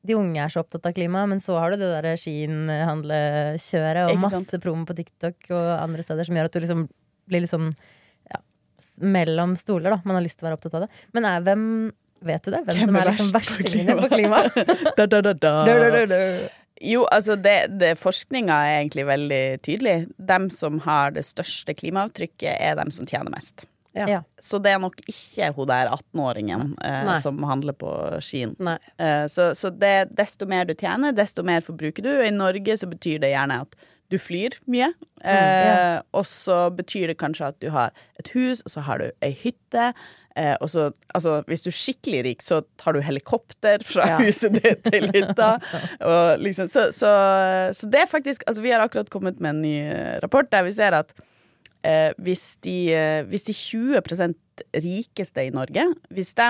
[0.06, 4.24] de unge er så opptatt av klima, men så har du det der Shein-handlekjøret og
[4.24, 6.88] masse promo på TikTok og andre steder som gjør at du liksom
[7.26, 7.72] blir litt sånn
[8.32, 8.42] ja,
[9.02, 10.02] mellom stoler, da.
[10.06, 11.06] Man har lyst til å være opptatt av det.
[11.18, 11.70] Men er, hvem
[12.26, 12.62] Vet du det?
[12.66, 14.38] Hvem, Hvem som er er liksom verst på verstingene på klima?
[14.98, 15.52] Da, da, da, da.
[15.68, 16.06] da, da, da.
[16.10, 16.48] du.
[16.84, 19.96] Jo, altså det, det Forskninga er egentlig veldig tydelig.
[20.18, 23.68] De som har det største klimaavtrykket, er de som tjener mest.
[23.96, 24.08] Ja.
[24.12, 24.20] Ja.
[24.44, 28.56] Så det er nok ikke hun der 18-åringen eh, som handler på Skien.
[29.00, 32.12] Eh, så så det, desto mer du tjener, desto mer forbruker du.
[32.20, 33.76] Og i Norge så betyr det gjerne at
[34.14, 34.92] du flyr mye.
[35.26, 39.08] Eh, Og så betyr det kanskje at du har et hus, og så har du
[39.26, 39.88] ei hytte.
[40.36, 44.18] Eh, og så, altså, hvis du er skikkelig rik, så tar du helikopter fra Ja.
[44.20, 45.54] huset ditt til hytta.
[46.12, 47.08] Og liksom, så, så,
[47.74, 50.68] så det er faktisk Altså, vi har akkurat kommet med en ny eh, rapport der
[50.68, 51.16] vi ser at
[51.86, 56.50] eh, hvis, de, eh, hvis de 20% rikeste i Norge, hvis de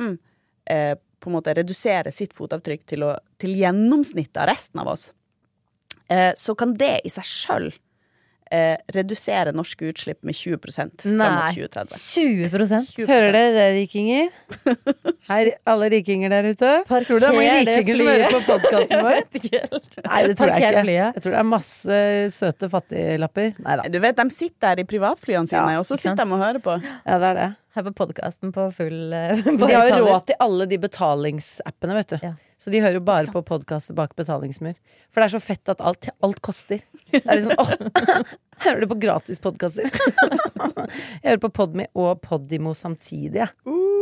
[0.72, 5.10] eh, på en måte reduserer sitt fotavtrykk til, å, til gjennomsnittet av resten av oss,
[6.14, 7.70] eh, så kan det i seg sjøl
[8.54, 11.50] eh, redusere norske utslipp med 20 fram mot Nei.
[11.56, 11.98] 2030.
[12.16, 13.08] 20 20%.
[13.10, 14.30] Hører dere det, rikinger?
[15.30, 16.72] Her, alle rikinger der ute.
[16.90, 19.20] Tror du det er mange rikinger som hører på podkasten vår?
[20.10, 20.96] Nei, det tror jeg ikke.
[20.96, 22.00] Jeg tror det er masse
[22.36, 23.54] søte fattiglapper.
[23.66, 23.90] Nei da.
[23.92, 26.64] Du vet, De sitter der i privatflyene sine, Ja, og så sitter de og hører
[26.64, 26.80] på.
[27.06, 27.52] Ja, det er det.
[27.76, 31.98] Her på podkasten på full eh, på De har jo råd til alle de betalingsappene,
[31.98, 32.20] vet du.
[32.24, 32.30] Ja.
[32.56, 34.78] Så de hører jo bare på podkaster bak betalingsmur.
[35.12, 36.80] For det er så fett at alt, alt koster.
[37.12, 37.74] Det er liksom åh,
[38.64, 39.92] Hører du på gratispodkaster?
[39.92, 43.52] Jeg hører på Podme og Podimo samtidig, jeg.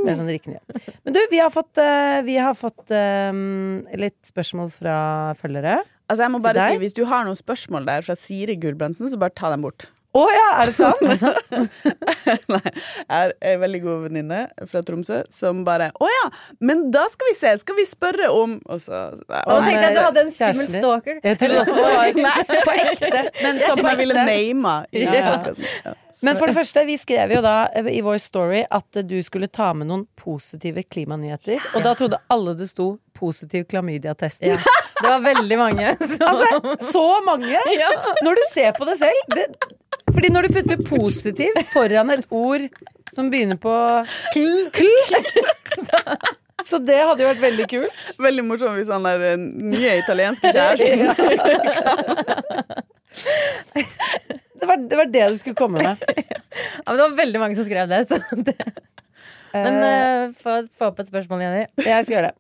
[0.03, 0.57] Det er sånn riktig.
[1.05, 4.97] Men du, vi har fått, eh, vi har fått um, litt spørsmål fra
[5.39, 5.77] følgere.
[6.11, 9.17] Altså, jeg må bare si, Hvis du har noen spørsmål der fra Siri Gulbrandsen, så
[9.21, 9.87] bare ta dem bort.
[10.13, 10.99] Å ja, er det sant?
[12.53, 16.27] Nei, jeg er en veldig god venninne fra Tromsø som bare Å ja,
[16.61, 20.01] men da skal vi se, skal vi spørre om Og så Å, tenkte jeg du
[20.03, 21.19] hadde en skummel stalker.
[21.25, 23.25] Jeg trodde også det var på ekte.
[23.41, 25.19] Men Som på jeg ville name Ja.
[25.83, 25.97] Ja.
[26.23, 29.49] Men for det første, vi skrev jo da eh, i vår story at du skulle
[29.51, 31.59] ta med noen positive klimanyheter.
[31.75, 34.39] Og da trodde alle det sto 'positiv klamydia-test'.
[34.47, 34.55] Ja.
[35.03, 35.95] Det var veldig mange.
[35.99, 36.17] Så.
[36.23, 37.59] Altså, så mange!
[38.23, 39.19] Når du ser på det selv.
[39.35, 39.47] Det,
[40.23, 42.61] fordi når du putter 'positiv' foran et ord
[43.11, 43.73] som begynner på
[44.31, 44.69] kl,
[46.63, 48.03] Så det hadde jo vært veldig kult.
[48.23, 51.11] Veldig morsomt hvis han der eh, nye italienske kjæresten
[54.61, 55.97] Det var, det var det du skulle komme med.
[56.23, 58.07] Ja, men det var veldig mange som skrev det.
[58.47, 58.55] Det.
[59.51, 61.65] Men uh, få, få opp et spørsmål, Jenny.
[61.83, 62.35] Jeg skal gjøre det.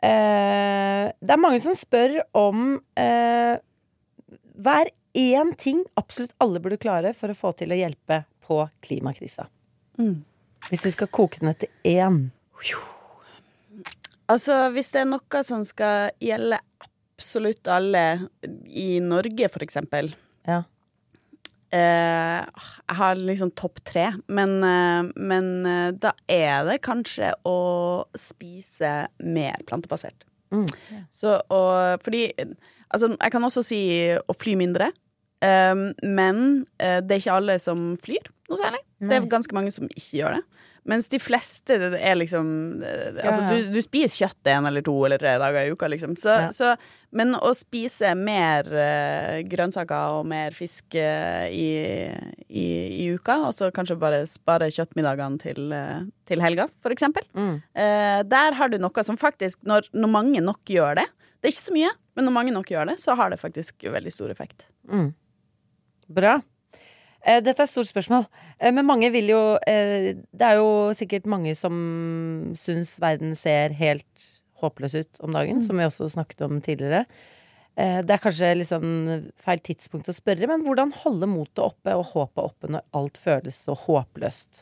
[0.00, 3.54] Uh, det er mange som spør om uh,
[4.64, 8.62] Hva er én ting absolutt alle burde klare for å få til å hjelpe på
[8.84, 9.46] klimakrisa?
[9.98, 10.22] Mm.
[10.70, 12.30] Hvis vi skal koke den etter én.
[14.30, 18.04] Altså, hvis det er noe som skal gjelde absolutt alle
[18.66, 20.14] i Norge, for eksempel
[20.48, 20.62] Ja.
[21.72, 22.40] eh,
[22.88, 29.08] Jeg har liksom topp tre, men, eh, men eh, da er det kanskje å spise
[29.18, 30.24] mer plantebasert.
[30.52, 30.66] Mm.
[31.10, 32.32] Så, og, fordi
[32.92, 33.82] Altså, jeg kan også si
[34.14, 34.92] å fly mindre.
[35.42, 36.42] Um, men
[36.78, 38.78] uh, det er ikke alle som flyr noe særlig.
[39.02, 40.42] Det er ganske mange som ikke gjør det.
[40.90, 42.46] Mens de fleste det er liksom
[42.82, 43.50] eh, Altså, Ja, ja.
[43.50, 46.16] du, du spiser kjøtt en eller to eller tre dager i uka, liksom.
[46.18, 46.48] Så, Ja.
[46.54, 46.72] så,
[47.14, 51.68] men å spise mer uh, grønnsaker og mer fisk uh, i,
[52.50, 52.66] i,
[53.04, 57.26] i uka, og så kanskje bare spare kjøttmiddagene til, uh, til helga, for eksempel.
[57.38, 57.56] Mm.
[58.34, 61.06] Der har du noe som faktisk, når, når mange nok gjør det
[61.38, 63.86] Det er ikke så mye, men når mange nok gjør det, så har det faktisk
[63.88, 64.66] veldig stor effekt.
[64.90, 65.12] Mm.
[66.12, 66.40] Bra.
[67.22, 68.26] Eh, dette er et stort spørsmål.
[68.58, 71.74] Eh, men mange vil jo eh, Det er jo sikkert mange som
[72.58, 74.30] syns verden ser helt
[74.62, 77.06] håpløs ut om dagen, som vi også snakket om tidligere.
[77.72, 82.10] Det er kanskje litt sånn feil tidspunkt å spørre, men hvordan holde motet oppe og
[82.12, 84.60] håpet oppe når alt føles så håpløst?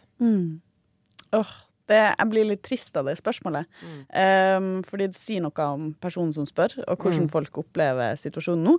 [1.37, 1.53] Åh,
[1.91, 3.69] det, jeg blir litt trist av det spørsmålet.
[4.15, 8.77] Um, fordi det sier noe om personen som spør, og hvordan folk opplever situasjonen nå.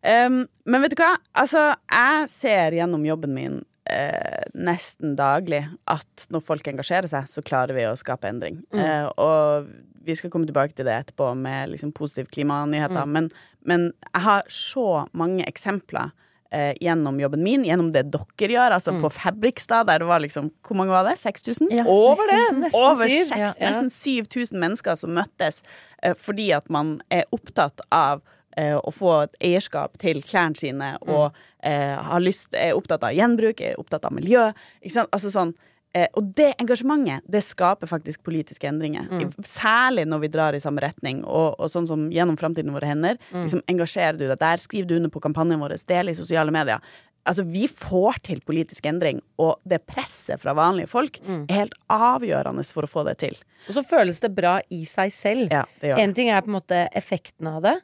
[0.00, 1.12] Um, men vet du hva?
[1.36, 7.44] Altså, jeg ser gjennom jobben min uh, nesten daglig at når folk engasjerer seg, så
[7.44, 8.62] klarer vi å skape endring.
[8.72, 9.68] Eh, og
[10.06, 13.04] vi skal komme tilbake til det etterpå med liksom, positive klimanyheter.
[13.08, 13.30] Men,
[13.68, 16.14] men jeg har så mange eksempler
[16.52, 18.74] eh, gjennom jobben min, gjennom det dere gjør.
[18.78, 21.16] Altså på Fabrikstad, der det var liksom Hvor mange var det?
[21.18, 21.70] 6000?
[21.70, 22.40] Ja, Over det!
[22.64, 23.70] Nesten Over 6, ja, Ja.
[23.70, 25.62] nesten 7000 mennesker som møttes
[26.02, 28.22] eh, fordi at man er opptatt av
[28.56, 31.32] eh, å få et eierskap til klærne sine, og
[31.62, 34.48] eh, har lyst, er opptatt av gjenbruk, er opptatt av miljø.
[34.82, 35.12] Ikke sant?
[35.14, 35.54] Altså sånn,
[35.96, 39.08] eh, og det engasjementet, det skaper faktisk politiske endringer.
[39.10, 39.34] Mm.
[39.46, 43.20] Særlig når vi drar i samme retning, og, og sånn som gjennom Framtiden våre hender.
[43.34, 46.82] Liksom, engasjerer du deg der, skriver du under på kampanjen vår, del i sosiale medier.
[47.28, 52.64] Altså, vi får til politisk endring, og det presset fra vanlige folk er helt avgjørende
[52.64, 53.36] for å få det til.
[53.68, 55.52] Og så føles det bra i seg selv.
[55.52, 56.06] Ja, det gjør det.
[56.06, 57.76] En ting er på en måte effekten av det.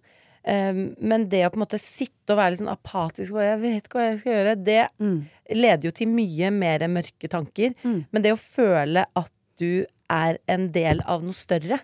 [0.46, 3.58] Um, men det å på en måte sitte og være litt sånn apatisk og jeg
[3.64, 5.16] vet ikke hva jeg skal gjøre, det Mm.
[5.50, 7.74] leder jo til mye mer mørke tanker.
[7.84, 11.80] Men det å føle at du er en del av noe større,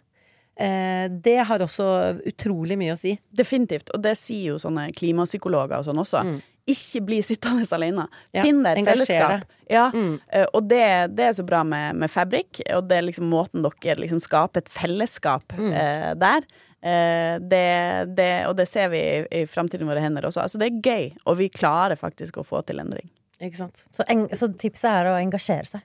[0.57, 3.19] eh, det har også utrolig mye å si.
[3.35, 3.91] Definitivt.
[3.95, 6.23] Og det sier jo sånne klimapsykologer og sånn også.
[6.69, 8.07] Ikke bli sittende alene.
[8.33, 9.43] Ja, Finn deg et fellesskap.
[9.69, 10.21] Ja, Mm.
[10.31, 13.63] eh, og det, det er så bra med, med Fabrik, og det er liksom måten
[13.65, 16.43] dere liksom skaper et fellesskap eh, der.
[16.83, 17.67] Eh, det,
[18.19, 20.43] det, og det ser vi i, Framtiden våre hender også.
[20.45, 23.07] Altså, det er gøy, og vi klarer faktisk å få til endring.
[23.43, 23.81] Ikke sant?
[23.91, 25.81] Så, en, så tipset er å engasjere seg.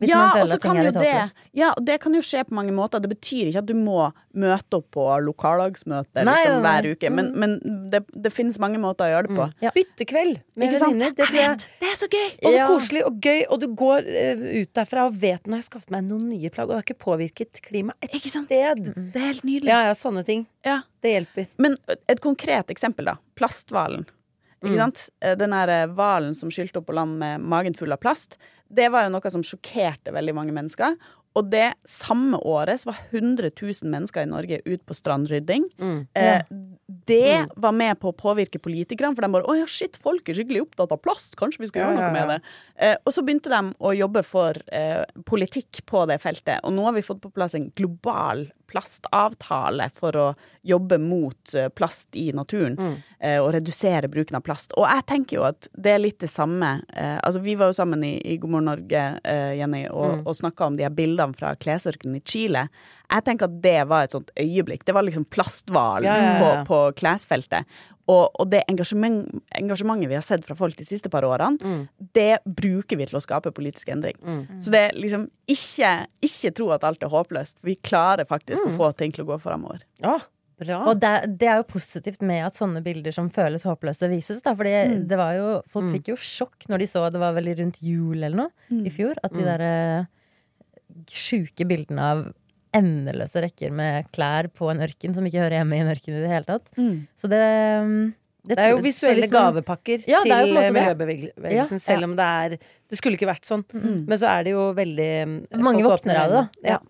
[0.00, 1.42] Hvis ja, man og føler så at ting kan er jo litt det håpløst.
[1.60, 3.02] Ja, og det kan jo skje på mange måter.
[3.04, 3.98] Det betyr ikke at du må
[4.32, 7.58] møte opp på lokallagsmøte liksom, hver uke, men, men
[7.92, 9.48] det, det finnes mange måter å gjøre det på.
[9.66, 9.74] Ja.
[9.76, 11.12] Byttekveld med venninner.
[11.18, 12.30] Det jeg Det er så gøy!
[12.30, 12.70] Og så Ja.
[12.70, 15.92] koselig og gøy, og du går uh, ut derfra og vet nå har jeg skaffet
[15.92, 18.48] meg noen nye plagg, og det har ikke påvirket klimaet et Ikke sant?
[18.48, 18.88] sted.
[19.12, 19.68] Det er helt nydelig.
[19.68, 20.46] Ja, ja, sånne ting.
[20.64, 20.80] Ja.
[21.04, 21.48] Det hjelper.
[21.60, 21.76] Men
[22.08, 23.18] et konkret eksempel, da.
[23.36, 24.06] Plasthvalen.
[24.62, 25.06] Ikke sant?
[25.22, 25.38] Mm.
[25.40, 28.38] Den her eh, hvalen som skylte opp på land med magen full av plast.
[28.72, 30.96] Det var jo noe som sjokkerte veldig mange mennesker.
[31.38, 35.64] Og det samme året så var 100 000 mennesker i Norge ute på strandrydding.
[36.18, 36.42] Eh,
[37.08, 40.36] det var med på å påvirke politikerne, for de bare 'Å ja, shit, folk er
[40.36, 42.28] skikkelig opptatt av plast, kanskje vi skal Ja, gjøre ja, noe med ja.
[42.36, 42.42] det'.
[42.76, 46.84] Eh, og så begynte de å jobbe for eh, politikk på det feltet, og nå
[46.84, 50.26] har vi fått på plass en global plastavtale for å
[50.66, 52.78] jobbe mot eh, plast i naturen,
[53.18, 54.72] eh, og redusere bruken av plast.
[54.78, 57.76] Og jeg tenker jo at det er litt det samme eh, Altså, vi var jo
[57.76, 59.02] sammen i, i God morgen Norge,
[59.58, 62.66] Jenny, og, og snakka om de her bildene fra klesørkenen i Chile.
[63.12, 64.84] Jeg tenker at det var et sånt øyeblikk.
[64.88, 66.36] Det var liksom plasthval Ja, ja, ja.
[66.40, 67.68] på, på klesfeltet.
[68.10, 72.40] Og, og det engasjement, engasjementet vi har sett fra folk de siste par årene, det
[72.44, 74.16] bruker vi til å skape politisk endring.
[74.58, 75.92] Så det er liksom ikke,
[76.26, 77.60] ikke tro at alt er håpløst.
[77.62, 79.84] Vi klarer faktisk å få ting til å gå framover.
[80.02, 80.18] Ja.
[80.62, 80.80] bra.
[80.90, 84.42] Og det, det er jo positivt med at sånne bilder som føles håpløse, vises.
[84.44, 85.06] Da, fordi Mm.
[85.10, 88.18] det var jo, folk fikk jo sjokk når de så det var veldig rundt jul
[88.22, 88.84] eller noe Mm.
[88.86, 89.14] i fjor.
[89.24, 90.06] At de der derre
[91.10, 92.22] sjuke bildene av
[92.76, 96.24] endeløse rekker med klær på en ørken som ikke hører hjemme i en ørken i
[96.24, 96.72] det hele tatt.
[97.20, 97.42] Så det
[98.42, 102.56] det, Det er jo visuelle hvis gavepakker Ja, til miljøbevegelsen, Ja, selv om det er
[102.90, 103.62] Det skulle ikke vært sånn.
[103.70, 106.74] Men så er det jo veldig eh, Mange våkner av det, da.
[106.74, 106.80] Ja.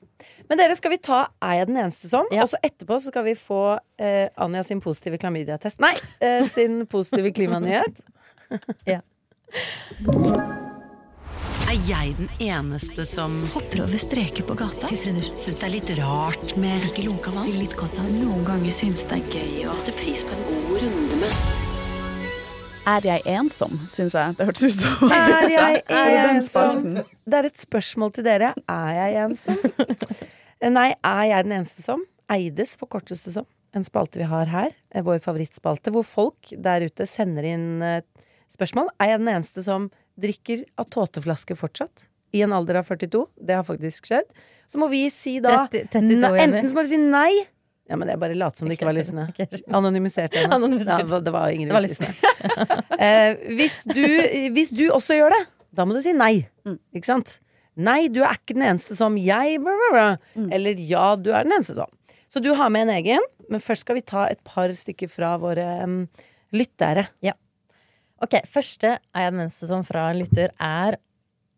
[0.49, 2.25] Men dere, skal vi ta Er jeg den eneste som?
[2.33, 2.47] Ja.
[2.47, 3.61] Og så etterpå så skal vi få
[4.01, 5.77] eh, Anja sin positive klamydia-test.
[5.85, 5.93] Nei!
[6.25, 8.01] Eh, sin positive klimanyhet.
[11.73, 14.91] Er jeg den eneste som hopper over streker på gata?
[14.93, 17.49] Syns det er litt rart med ikke lunka vann?
[17.49, 20.83] Litt godt av Noen ganger syns det er gøy å sette pris på en god
[20.83, 24.37] runde med Er jeg ensom, syns jeg.
[24.37, 26.85] Det hørtes ut som Er jeg Er ensom?
[27.01, 28.53] Det er et spørsmål til dere.
[28.69, 29.65] Er jeg ensom?
[30.77, 32.05] Nei, er jeg den eneste som?
[32.37, 33.49] Eides på korteste som.
[33.73, 38.03] En spalte vi har her, eh, vår favorittspalte, hvor folk der ute sender inn eh,
[38.53, 38.93] spørsmål.
[39.01, 39.89] Er jeg den eneste som
[40.21, 42.07] drikker av tåteflaske fortsatt?
[42.33, 43.27] I en alder av 42.
[43.37, 44.29] Det har faktisk skjedd.
[44.71, 47.33] Så må vi si da 30 32 ne- Enten så må vi si nei
[47.91, 49.27] Ja, men jeg bare later som det ikke var lysende.
[49.75, 50.55] Anonymisert henne.
[50.55, 51.11] Anonymisert.
[51.11, 52.15] Ja, det var Ingrid Wittgenstein.
[53.03, 54.05] Eh, hvis, du,
[54.55, 55.41] hvis du også gjør det,
[55.75, 56.45] da må du si nei.
[56.95, 57.33] Ikke sant?
[57.75, 60.47] Nei, du er ikke den eneste som jeg bla, bla, bla.
[60.55, 61.91] Eller ja, du er den eneste som.
[62.31, 65.35] Så du har med en egen, men først skal vi ta et par stykker fra
[65.43, 65.97] våre um,
[66.55, 67.09] lyttere.
[68.23, 70.97] Ok, første er jeg den eneste som fra en lytter er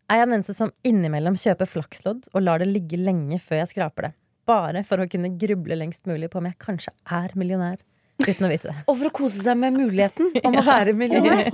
[0.09, 3.71] Er jeg den eneste som innimellom kjøper flakslodd og lar det ligge lenge før jeg
[3.75, 4.11] skraper det?
[4.49, 7.79] Bare for å kunne gruble lengst mulig på om jeg kanskje er millionær.
[8.21, 8.75] Uten å vite det.
[8.89, 11.49] Og for å kose seg med muligheten om å være millionær.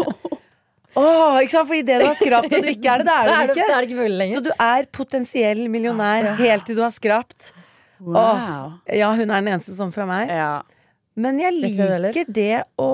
[0.99, 1.69] Åh, ikke sant?
[1.69, 3.53] For idet du har skrapt og du ikke er det, da er det er du
[3.53, 3.71] det, da ikke.
[3.71, 7.53] er det ikke mulig Så du er potensiell millionær helt til du har skrapt.
[8.03, 8.75] Wow.
[8.91, 10.31] Ja, hun er den eneste som fra meg.
[10.35, 10.51] Ja.
[11.15, 12.11] Men jeg Liker det, eller?
[12.15, 12.91] liker det å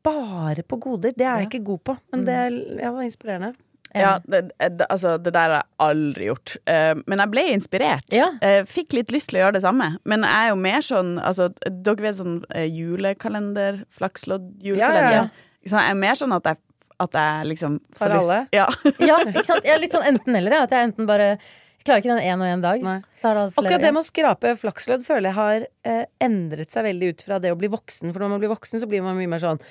[0.00, 1.12] spare på goder.
[1.16, 2.38] Det er jeg ikke god på, men det
[2.80, 3.54] ja, var inspirerende.
[3.94, 6.54] Ja, det, det, altså, det der har jeg aldri gjort.
[6.68, 8.06] Uh, men jeg ble inspirert.
[8.14, 8.30] Ja.
[8.42, 9.92] Uh, fikk litt lyst til å gjøre det samme.
[10.08, 13.82] Men jeg er jo mer sånn altså, Dere vet sånn uh, julekalender?
[13.98, 15.16] Flakslodd-julekalender?
[15.16, 15.64] Ja, ja?
[15.66, 16.62] Jeg er mer sånn at jeg,
[17.02, 18.38] at jeg liksom får For lyst- alle?
[18.54, 18.68] Ja.
[19.10, 19.66] Ja, ikke sant?
[19.66, 20.60] Jeg er litt sånn enten-eller.
[20.68, 21.34] At jeg enten bare
[21.80, 22.82] jeg klarer ikke den én og én dag.
[23.24, 27.54] Akkurat det med å skrape flakslodd føler jeg har endret seg veldig ut fra det
[27.54, 28.12] å bli voksen.
[28.12, 29.62] For når man blir voksen, så blir man mye mer sånn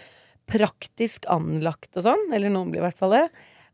[0.49, 2.27] praktisk anlagt og sånn.
[2.35, 3.25] Eller noen blir i hvert fall det.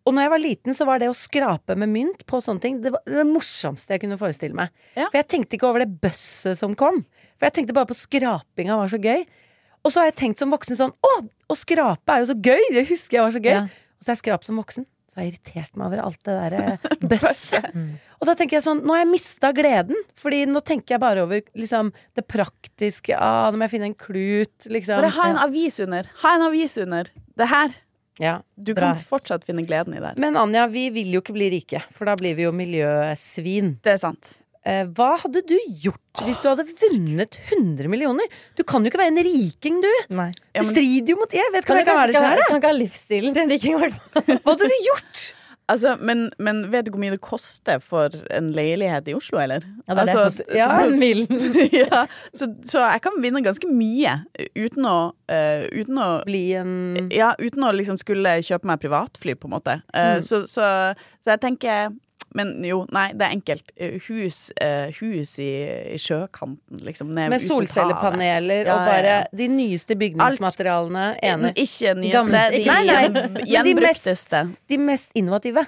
[0.05, 2.75] Og når jeg var liten, så var det å skrape med mynt på sånne ting
[2.83, 4.73] det var det morsomste jeg kunne forestille meg.
[4.93, 5.07] Ja.
[5.07, 7.01] For jeg tenkte ikke over det bøsset som kom.
[7.39, 9.25] For jeg tenkte bare på skrapinga var så gøy.
[9.85, 12.69] Og så har jeg tenkt som voksen sånn Å, å skrape er jo så gøy!
[12.73, 13.55] Det husker jeg var så gøy.
[13.55, 13.63] Ja.
[13.97, 14.85] Og så har jeg skrapt som voksen.
[15.09, 16.77] Så har jeg irritert meg over alt det derre
[17.15, 17.67] bøsset.
[18.25, 19.99] Og da tenker jeg sånn, nå har jeg mista gleden.
[20.17, 23.13] Fordi nå tenker jeg bare over liksom, det praktiske.
[23.13, 24.97] Ah, nå må jeg finne en klut, liksom.
[24.97, 26.09] Bare ha en avis under.
[26.23, 27.11] Ha en avis under.
[27.37, 27.75] Det her.
[28.17, 28.39] Ja.
[28.57, 30.15] Du kan fortsatt finne gleden i det.
[30.17, 33.75] Men Anja, vi vil jo ikke bli rike, for da blir vi jo miljøsvin.
[33.85, 34.39] Det er sant.
[34.65, 38.25] Eh, hva hadde du gjort hvis du hadde vunnet 100 millioner?
[38.57, 39.91] Du kan jo ikke være en riking, du!
[40.17, 40.31] Nei.
[40.57, 43.35] Det strider jo mot Jeg vet hva jeg kan være sjøl, kan ikke ha livsstilen
[43.35, 44.39] til en riking, i hvert fall.
[44.39, 45.25] Hva hadde du gjort?
[45.71, 49.63] Altså, men, men vet du hvor mye det koster for en leilighet i Oslo, eller?
[49.87, 50.15] Ja, det er det.
[50.21, 51.27] Altså, Ja, så- en milen.
[51.85, 52.03] ja,
[52.37, 54.13] så, så jeg kan vinne ganske mye
[54.53, 54.97] uten å,
[55.31, 56.75] uh, uten å Bli en
[57.13, 59.79] ja, uten å liksom skulle kjøpe meg privatfly, på en måte.
[59.97, 60.69] Eh, så, så,
[61.25, 61.89] så jeg tenker
[62.35, 63.71] Men jo, nei, det er enkelt.
[63.79, 65.49] Eh, Hus, uh, hus i,
[65.95, 67.13] i sjøkanten, liksom.
[67.15, 69.23] Ned Med solcellepaneler Ja, og bare ja.
[69.31, 71.05] de nyeste bygningsmaterialene.
[71.23, 71.53] Enig.
[71.63, 74.43] Ikke Gamle- nyeste, de ikke- Nei, nei, gjen- men de gjenbrukteste.
[74.67, 75.63] De mest innovative.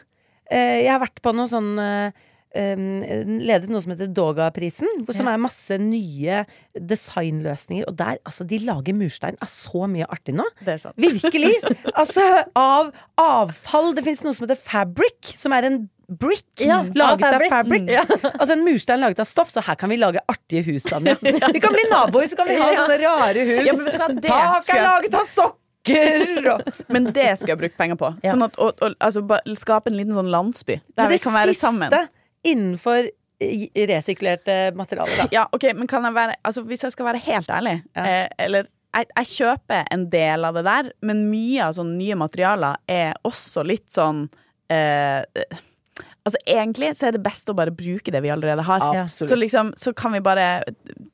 [0.52, 2.86] Uh, jeg har vært på noe sånn um,
[3.44, 5.34] Ledet noe som heter Doga-prisen, som Ja.
[5.36, 6.40] er masse nye
[6.80, 7.86] designløsninger.
[7.88, 10.46] Og der, altså, de lager murstein av så mye artig nå.
[10.66, 10.96] Det sant.
[10.98, 11.54] Virkelig!
[11.96, 12.24] Altså,
[12.58, 12.92] av
[13.22, 13.94] avfall.
[13.98, 16.46] Det fins noe som heter fabric, som er en Brick.
[16.64, 17.50] Ja, Laget av fabric.
[17.50, 17.92] fabric.
[17.92, 18.04] Ja.
[18.40, 21.18] Altså en murstein laget av stoff, så her kan vi lage artige hus, Anja.
[21.22, 23.68] Vi kan bli naboer, så kan vi ha sånne rare hus.
[23.68, 25.64] Ja, men Tak er laget av sokker!
[26.94, 28.10] Men det skal jeg bruke penger på.
[28.26, 29.22] Sånn at, og, og, altså,
[29.56, 31.92] skape en liten sånn landsby der vi kan være sammen.
[31.94, 33.08] Det siste innenfor
[33.88, 35.28] resirkulerte materialer, da.
[35.32, 38.04] Ja, ok, men kan jeg være Altså, hvis jeg skal være helt ærlig, Ja.
[38.04, 42.16] eh, eller jeg, jeg kjøper en del av det der, men mye av sånne nye
[42.18, 44.24] materialer er også litt sånn
[44.74, 45.22] eh,
[46.28, 48.84] Altså, egentlig så er det best å bare bruke det vi allerede har.
[48.94, 49.06] Ja.
[49.08, 49.32] Absolutt.
[49.32, 50.48] Så liksom, så kan vi bare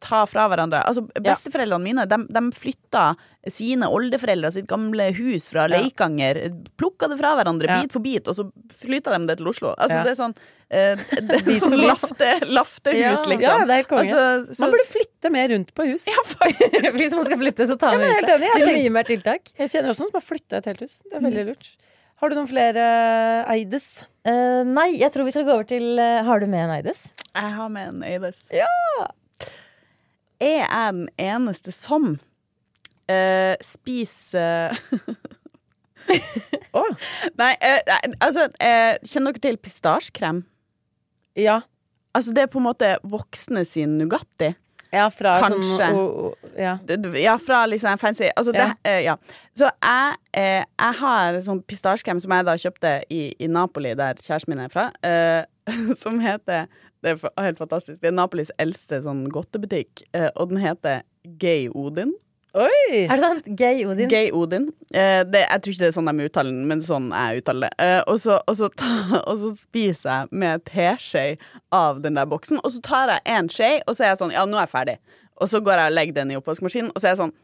[0.01, 0.81] ta fra hverandre.
[0.89, 3.11] Altså, Besteforeldrene mine de, de flytta
[3.51, 5.77] sine oldeforeldre sitt gamle hus fra Ja.
[5.77, 6.39] Leikanger.
[6.79, 7.81] Plukka det fra hverandre Ja.
[7.83, 9.75] bit for bit, og så flytta de det til Oslo.
[9.77, 10.03] Altså, Ja.
[10.03, 10.35] det er sånn,
[10.71, 10.95] eh,
[11.29, 13.15] det er sånn lafte, laftehus, Ja.
[13.27, 13.41] liksom.
[13.41, 14.07] Ja, det er konge.
[14.07, 16.07] Altså, så- Man burde flytte mer rundt på hus.
[16.07, 16.93] ja, faktisk.
[16.99, 18.35] Hvis man skal flytte, så tar Ja, men ut helt det.
[18.39, 19.51] enig, jeg Det blir mye mer tiltak.
[19.59, 21.01] Jeg kjenner også noen som har flytta et helt hus.
[21.03, 21.75] Det er veldig lurt.
[22.23, 22.83] Har du noen flere
[23.51, 24.05] Eides?
[24.23, 27.01] Uh, nei, jeg tror vi skal gå over til uh, Har du med en Eides?
[27.35, 28.37] Jeg har med en Eides.
[30.39, 32.13] Er jeg den eneste som
[33.11, 34.71] uh, spiser
[36.79, 36.95] oh.
[37.43, 37.83] Nei, eh,
[38.23, 40.45] altså eh, Kjenner dere til pistasjekrem?
[41.35, 41.59] Ja.
[42.15, 44.53] Altså, det er på en måte voksne sin Nugatti.
[44.93, 45.77] Ja fra Kanskje.
[45.79, 46.77] sånn o- o- ja.
[47.17, 48.73] Ja, fra liksom fancy Altså, det, Ja.
[48.85, 49.15] eh, ja.
[49.57, 54.13] Så jeg, eh, jeg har sånn pistasjekrem som jeg da kjøpte i, i Napoli, der
[54.15, 55.43] kjæresten min er fra, eh,
[55.95, 56.67] som heter
[57.03, 57.99] Det er helt fantastisk.
[57.99, 61.01] Det er Napolis eldste sånn godtebutikk, eh, og den heter
[61.37, 62.13] Gay Odin.
[62.53, 63.07] Oi!
[63.07, 63.47] Er det sant?
[63.57, 64.09] Gay Odin?
[64.09, 64.67] Gay Odin.
[64.93, 67.71] Eh, det, jeg tror ikke det er sånn de uttaler den, men sånn jeg uttaler
[67.71, 67.85] det.
[67.85, 68.91] Eh, og, så, og, så ta,
[69.29, 71.23] og så spiser jeg med teskje
[71.73, 74.35] av den der boksen, og så tar jeg en skje, og så er jeg sånn
[74.35, 74.99] Ja, nå er jeg ferdig.
[75.41, 77.35] Og så går jeg og legger den i oppvaskmaskinen, og så er jeg sånn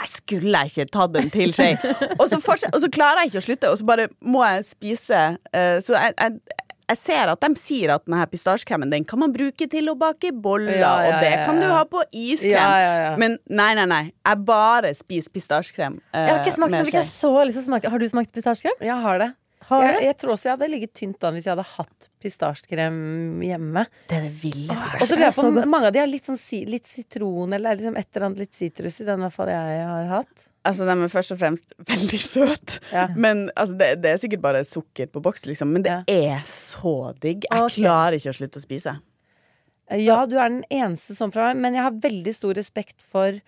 [0.00, 1.72] jeg skulle ikke tatt en til skje.
[2.20, 5.22] og så klarer jeg ikke å slutte, og så bare må jeg spise.
[5.54, 9.32] eh, så jeg, jeg, jeg ser at de sier at denne pistasjekremen den kan man
[9.34, 12.50] bruke til å bake boller, Ja, ja, og det kan du ha på iskrem.
[12.52, 13.12] Ja, ja, ja.
[13.20, 14.02] Men nei, nei, nei.
[14.26, 16.00] Jeg bare spiser pistasjekrem.
[16.12, 17.90] eh, Jeg har ikke smakt det den, fikk jeg så lyst til å smake.
[17.94, 18.82] Har du smakt pistasjekrem?
[18.90, 19.30] Jeg har det.
[19.70, 22.96] Har Jeg, jeg tror også jeg hadde ligget tynt an hvis jeg hadde hatt pistasjekrem
[23.46, 23.84] hjemme.
[24.10, 24.98] Det er det villeste.
[25.00, 27.54] Og så lurer jeg på om mange av de har litt, sånn, si- litt sitron
[27.56, 30.46] eller liksom et eller annet litt sitrus i den, i hvert fall jeg har hatt.
[30.68, 32.80] Altså, de er først og fremst veldig søte.
[32.92, 33.06] Ja.
[33.16, 35.70] Men altså, det, det er sikkert bare sukker på boks, liksom.
[35.76, 36.02] Men det Ja.
[36.36, 37.46] er så digg.
[37.50, 37.78] Jeg Ok.
[37.78, 38.98] klarer ikke å slutte å spise.
[39.90, 43.40] Ja, du er den eneste sånn fra meg, men jeg har veldig stor respekt for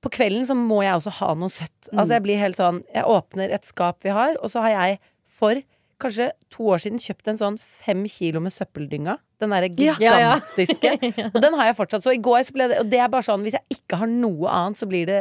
[0.00, 1.88] På kvelden så må jeg også ha noe søtt.
[1.92, 5.00] Altså jeg blir helt sånn Jeg åpner et skap vi har, og så har jeg
[5.40, 5.60] for
[6.00, 9.18] kanskje to år siden kjøpt en sånn fem kilo med søppeldynga.
[9.40, 11.28] Den derre Ja, ja.
[11.30, 12.04] Og den har jeg fortsatt.
[12.04, 14.10] Så i går så ble det Og det er bare sånn hvis jeg ikke har
[14.10, 15.20] noe annet, så blir det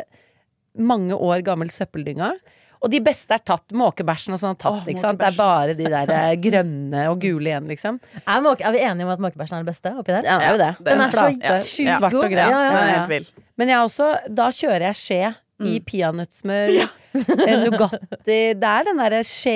[0.79, 2.33] mange år gammel søppeldynga.
[2.79, 3.65] Og de beste er tatt.
[3.75, 4.77] Måkebæsjen og sånn er tatt.
[4.85, 5.19] Åh, ikke sant?
[5.19, 7.99] Det er bare de der eh, grønne og gule igjen, liksom.
[8.21, 10.29] Er, måke, er vi enige om at måkebæsjen er det beste oppi der?
[10.29, 10.71] Ja, det er jo det.
[10.87, 12.31] Den er så ja, sjukt svart og god.
[12.31, 12.55] grønn.
[12.55, 12.61] Ja,
[12.93, 13.27] ja, er.
[13.59, 14.09] Men jeg også,
[14.39, 15.21] da kjører jeg skje
[15.65, 16.87] i peanøttsmør, ja.
[17.63, 19.55] Nugatti Det er den derre skje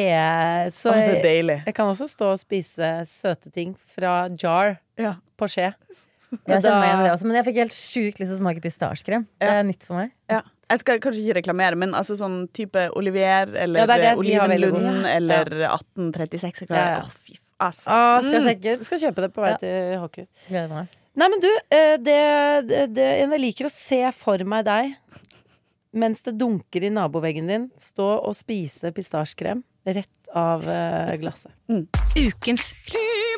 [0.73, 4.79] Så oh, det er jeg, jeg kan også stå og spise søte ting fra jar
[4.99, 5.15] Ja.
[5.37, 5.69] på skje.
[6.33, 8.41] Jeg kjenner meg igjen i det også, men jeg fikk helt sjukt lyst til å
[8.41, 9.27] smake pistasjekrem.
[9.37, 10.11] Det er nytt for meg.
[10.33, 10.39] Ja.
[10.73, 15.11] Jeg skal kanskje ikke reklamere, men altså sånn type Olivier eller Ja, det Olivenlund Ja.
[15.19, 16.65] eller 1836.
[16.65, 17.03] Å, Ja, ja.
[17.05, 17.85] Å, fy f- altså.
[17.93, 18.85] Å, skal jeg sjekke ut.
[18.89, 19.57] skal kjøpe det på vei Ja.
[19.61, 20.25] til hockey.
[20.49, 20.99] Gleder meg.
[21.15, 22.19] Nei, men du, eh, det,
[22.71, 24.95] det, det, jeg liker å se for meg deg
[25.93, 31.53] mens det dunker i naboveggen din, stå og spise pistasjekrem rett av glasset.
[31.69, 32.17] glasset.
[32.17, 33.33] Ukens klimaks!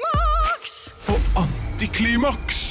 [1.10, 2.62] og antiklimaks.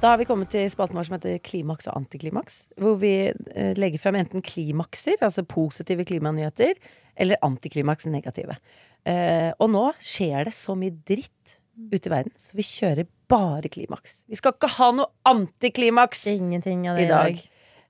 [0.00, 2.60] Da har vi kommet til spalten vår som heter Klimaks og antiklimaks.
[2.80, 6.78] Hvor vi eh, legger frem enten klimakser, altså positive klimanyheter,
[7.20, 8.56] eller antiklimaks, negative.
[9.04, 11.58] Eh, og nå skjer det så mye dritt
[11.92, 14.22] ute i verden, så vi kjører bare klimaks.
[14.28, 17.44] Vi skal ikke ha noe antiklimaks Ingenting av det i dag.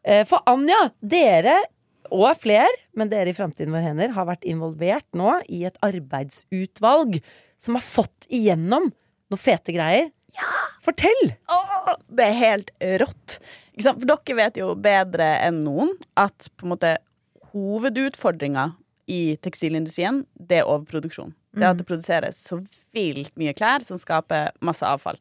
[0.05, 1.59] Eh, For Anja, dere
[2.11, 7.20] og flere, men dere i Framtiden vår hender, har vært involvert nå i et arbeidsutvalg
[7.61, 10.11] som har fått igjennom noen fete greier.
[10.84, 11.34] Fortell!
[11.53, 12.70] Åh, det er helt
[13.03, 13.38] rått.
[13.80, 16.94] For dere vet jo bedre enn noen at på en måte
[17.53, 18.70] hovedutfordringa
[19.11, 21.34] i tekstilindustrien, det er overproduksjon.
[21.51, 22.61] Det er at det produseres så
[22.94, 25.18] vilt mye klær som skaper masse avfall.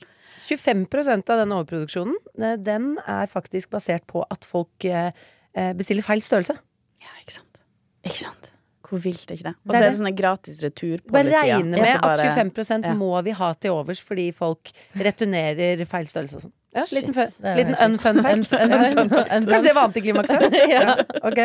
[0.48, 5.12] 25% av den overproduksjonen eh, Den er faktisk basert på at folk eh,
[5.56, 6.56] eh, bestiller feil størrelse.
[7.04, 7.62] Ja, ikke sant?
[8.06, 8.50] Ikke sant?
[8.90, 9.56] Hvor vilt er ikke det?
[9.68, 9.98] Og så er det.
[10.00, 12.94] sånne gratis retur på Bare regne med bare- at 25 ja.
[12.98, 16.56] må vi ha til overs fordi folk returnerer feil størrelse og sånn.
[16.76, 18.52] Ja, liten, fun, liten unfun fact.
[18.54, 20.54] Un- un- un- un- Kanskje det var antiklimakset?
[20.70, 20.96] ja.
[21.30, 21.40] Ok.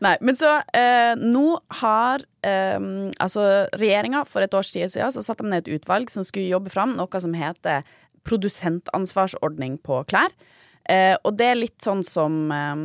[0.00, 2.78] Nei, men så eh, nå har eh,
[3.20, 3.44] altså
[3.76, 6.72] regjeringa for et års tid siden så satte de ned et utvalg som skulle jobbe
[6.72, 7.84] fram noe som heter
[8.28, 10.32] produsentansvarsordning på klær.
[10.88, 12.78] Eh, og det er litt sånn som eh,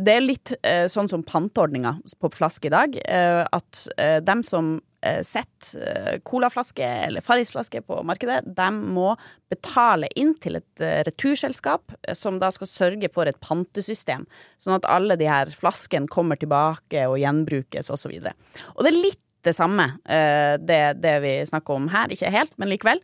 [0.00, 2.96] Det er litt eh, sånn som panteordninga på flaske i dag.
[3.04, 4.78] Eh, at eh, dem som
[5.26, 9.12] setter eh, colaflaske eller Farris-flaske på markedet, de må
[9.52, 14.26] betale inn til et eh, returselskap eh, som da skal sørge for et pantesystem.
[14.62, 18.16] Sånn at alle de her flaskene kommer tilbake og gjenbrukes osv.
[18.18, 22.12] Og, så og det er litt det samme, eh, det, det vi snakker om her.
[22.14, 23.02] Ikke helt, men likevel.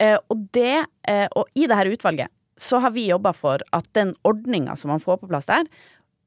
[0.00, 3.86] Eh, og, det, eh, og i det her utvalget så har vi jobba for at
[3.98, 5.66] den ordninga som man får på plass der,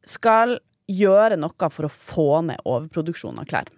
[0.08, 0.58] skal
[0.88, 3.72] gjøre noe for å få ned overproduksjon av klær.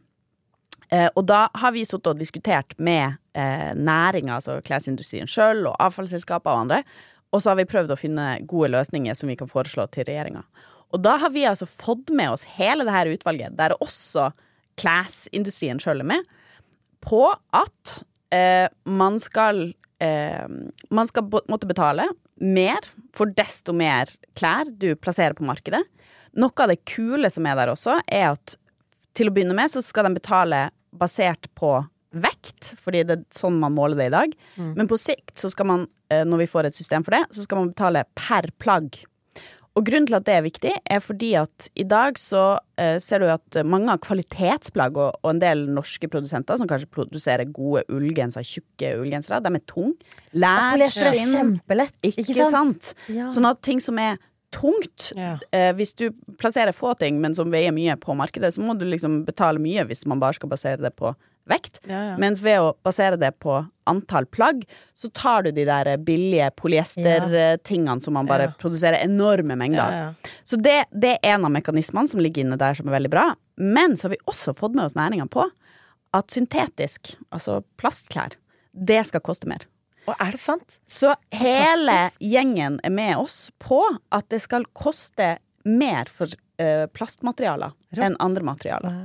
[0.89, 5.77] Eh, og da har vi sittet og diskutert med eh, næringa, altså klesindustrien sjøl, og
[5.85, 6.83] avfallsselskaper og andre,
[7.29, 10.41] og så har vi prøvd å finne gode løsninger som vi kan foreslå til regjeringa.
[10.89, 14.31] Og da har vi altså fått med oss hele det her utvalget, der også
[14.79, 16.31] klesindustrien sjøl er med,
[17.05, 17.99] på at
[18.35, 19.69] eh, man skal
[20.03, 20.47] eh,
[20.91, 22.09] Man skal måtte betale
[22.39, 22.83] mer
[23.15, 25.83] for desto mer klær du plasserer på markedet.
[26.39, 28.55] Noe av det kule som er der også, er at
[29.17, 31.75] til å begynne med så skal de betale basert på
[32.09, 34.31] vekt, fordi det er sånn man måler det i dag.
[34.57, 37.45] Men på sikt så skal man, eh, når vi får et system for det, så
[37.45, 39.03] skal man betale per plagg.
[39.77, 43.21] Og grunnen til at det er viktig, er fordi at i dag så eh, ser
[43.21, 47.85] du at mange av kvalitetsplagg og, og en del norske produsenter som kanskje produserer gode
[47.93, 49.93] ullgensere, tjukke ullgensere, de er tung.
[50.33, 52.89] Lær, Polyester er kjempelett, Ikke, ikke sant?
[52.89, 53.05] sant?
[53.13, 53.29] Ja.
[53.31, 54.17] Sånn at ting som er
[54.55, 55.37] tungt Ja.
[55.51, 58.85] eh, Hvis du plasserer få ting, men som veier mye på markedet, så må du
[58.85, 61.13] liksom betale mye hvis man bare skal basere det på
[61.49, 61.79] vekt.
[61.89, 62.17] Ja, ja.
[62.21, 63.55] Mens ved å basere det på
[63.89, 69.81] antall plagg, så tar du de der billige polyestertingene som man bare produserer enorme mengder
[69.81, 70.15] av.
[70.45, 73.25] Så det, det er en av mekanismene som ligger inne der som er veldig bra.
[73.57, 75.47] Men så har vi også fått med oss næringa på
[76.13, 78.33] at syntetisk, altså plastklær,
[78.73, 79.65] det skal koste mer.
[80.09, 80.79] Og er det sant?
[80.89, 85.35] Så hele gjengen er med oss på at det skal koste
[85.69, 86.31] mer for
[86.61, 88.95] uh, plastmaterialer enn andre materialer.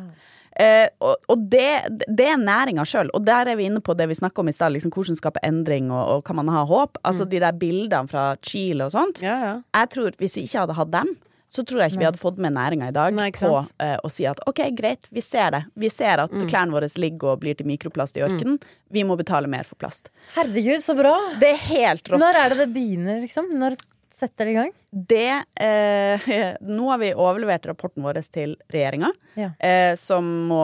[0.55, 4.07] Eh, og og det, det er næringa sjøl, og der er vi inne på det
[4.07, 7.01] vi snakka om i stad, liksom hvordan skape endring og, og kan man ha håp?
[7.03, 9.23] Altså de der bildene fra Chile og sånt.
[9.25, 9.55] Ja, ja.
[9.75, 11.11] Jeg tror Hvis vi ikke hadde hatt dem,
[11.55, 13.53] så tror jeg ikke vi hadde fått med næringa i dag Nei, på
[13.83, 15.63] eh, å si at OK, greit, vi ser det.
[15.79, 18.59] Vi ser at klærne våre ligger og blir til mikroplast i ørkenen.
[18.95, 20.11] Vi må betale mer for plast.
[20.35, 21.15] Herregud, så bra!
[21.41, 22.23] Det er helt rått.
[22.23, 23.53] Når er det det begynner, liksom?
[23.61, 23.79] Når
[24.15, 24.73] setter det i gang?
[24.91, 26.27] Det eh,
[26.77, 29.51] Nå har vi overlevert rapporten vår til regjeringa, Ja.
[29.59, 30.63] eh, som må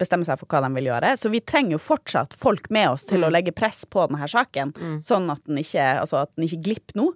[0.00, 1.12] bestemme seg for hva de vil gjøre.
[1.18, 4.74] Så vi trenger jo fortsatt folk med oss til å legge press på denne saken,
[5.04, 7.08] sånn at den ikke, altså at den ikke glipper nå.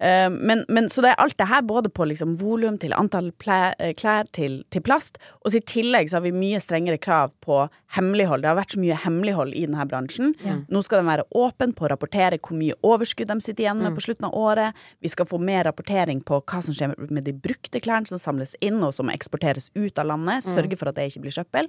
[0.00, 3.28] Eh, men, men, så det er alt det her, både på liksom volum til antall
[3.52, 5.20] eh, klær til, til plast.
[5.44, 7.62] Og så i tillegg så har vi mye strengere krav på
[7.96, 8.42] hemmelighold.
[8.42, 10.32] Det har vært så mye hemmelighold i denne bransjen.
[10.70, 13.96] Nå skal den være åpen på å rapportere hvor mye overskudd de sitter igjen med
[13.96, 14.78] på slutten av året.
[15.04, 18.56] Vi skal få mer rapportering på hva som skjer med de brukte klærne som samles
[18.64, 20.46] inn og som eksporteres ut av landet.
[20.46, 21.68] Sørge for at det ikke blir søppel.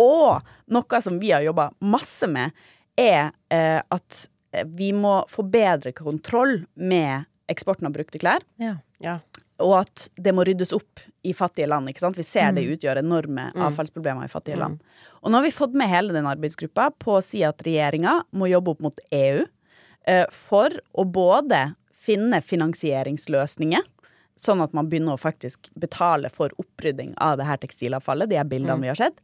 [0.00, 2.54] Og noe som vi har jobba masse med,
[2.98, 8.44] er eh, at eh, vi må få bedre kontroll med eksporten av brukte klær.
[8.62, 8.76] Ja.
[9.02, 9.18] ja.
[9.62, 11.90] Og at det må ryddes opp i fattige land.
[11.90, 12.18] ikke sant?
[12.18, 14.82] Vi ser det utgjør enorme avfallsproblemer i fattige land.
[15.22, 18.50] Og nå har vi fått med hele den arbeidsgruppa på å si at regjeringa må
[18.50, 19.44] jobbe opp mot EU
[20.06, 21.72] eh, for å både
[22.02, 23.86] finne finansieringsløsninger,
[24.42, 28.48] sånn at man begynner å faktisk betale for opprydding av det her tekstilavfallet, de her
[28.48, 29.20] bildene vi har sett,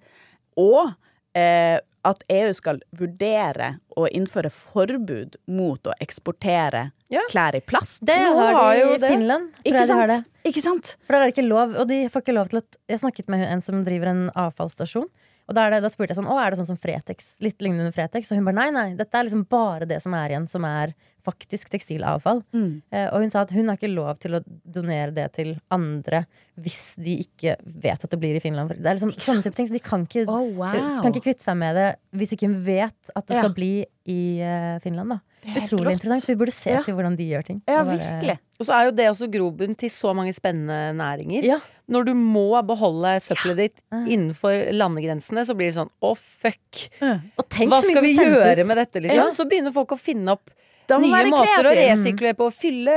[0.59, 0.93] og
[1.35, 7.21] eh, at EU skal vurdere å innføre forbud mot å eksportere Ja.
[7.31, 8.05] klær i plast.
[8.05, 9.09] Det Nå har har de jo i det.
[9.09, 9.53] Finland.
[9.53, 10.27] Tror Ikke jeg de har sant?
[10.45, 10.51] det.
[10.53, 10.97] Ikke sant?
[11.07, 13.29] For der er det ikke lov, og de får ikke lov til at Jeg snakket
[13.29, 15.09] med en som driver en avfallsstasjon.
[15.49, 17.37] Og da, er det, da spurte jeg sånn, å, er det sånn som Fretex?
[17.41, 18.31] Litt lignende Fretex?
[18.31, 20.93] Og hun bare nei, nei, dette er liksom bare det som er igjen, som er
[21.25, 22.43] faktisk tekstilavfall.
[22.55, 26.25] Eh, og hun sa at hun har ikke lov til å donere det til andre
[26.59, 28.73] hvis de ikke vet at det blir i Finland.
[28.75, 30.73] Det er liksom sånne type ting, så de kan ikke, Oh, wow.
[31.03, 31.89] kan ikke kvitte seg med det
[32.19, 33.43] hvis ikke hun vet at det Ja.
[33.45, 35.09] skal bli i uh, Finland.
[35.09, 35.93] da er Utrolig rått.
[36.01, 36.25] interessant.
[36.25, 36.83] Så vi burde se Ja.
[36.83, 37.63] til hvordan de gjør ting.
[37.69, 38.39] Ja, Og bare- virkelig.
[38.59, 41.45] Og så er jo det også grobunn til så mange spennende næringer.
[41.45, 41.59] Ja.
[41.89, 46.91] Når du må beholde søppelet ditt innenfor landegrensene, så blir det sånn å, fuck.
[47.39, 48.67] Og tenk Hva skal vi gjøre ut.
[48.67, 49.17] med dette, liksom?
[49.17, 49.31] Ja.
[49.31, 50.51] Så begynner folk å finne opp
[50.89, 52.49] Da må nye være måter å resirkulere på.
[52.55, 52.97] Fylle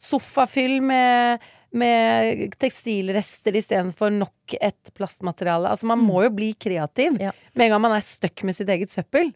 [0.00, 5.70] sofafyll med med tekstilrester istedenfor nok et plastmateriale.
[5.72, 7.32] Altså Man må jo bli kreativ Ja.
[7.54, 9.32] med en gang man er stuck med sitt eget søppel.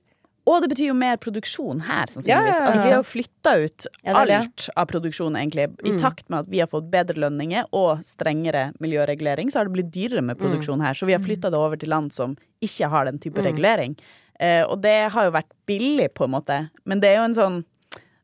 [0.46, 2.28] Og det betyr jo mer produksjon her, sannsynligvis.
[2.28, 2.66] Ja, ja, ja.
[2.66, 4.36] Altså, vi har jo flytta ut det det.
[4.36, 5.64] alt av produksjon, egentlig.
[5.82, 9.72] I takt med at vi har fått bedre lønninger og strengere miljøregulering, så har det
[9.72, 10.94] blitt dyrere med produksjon her.
[10.94, 13.96] Så vi har flytta det over til land som ikke har den type regulering.
[14.38, 16.70] Eh, og det har jo vært billig, på en måte.
[16.84, 17.64] Men det er jo en sånn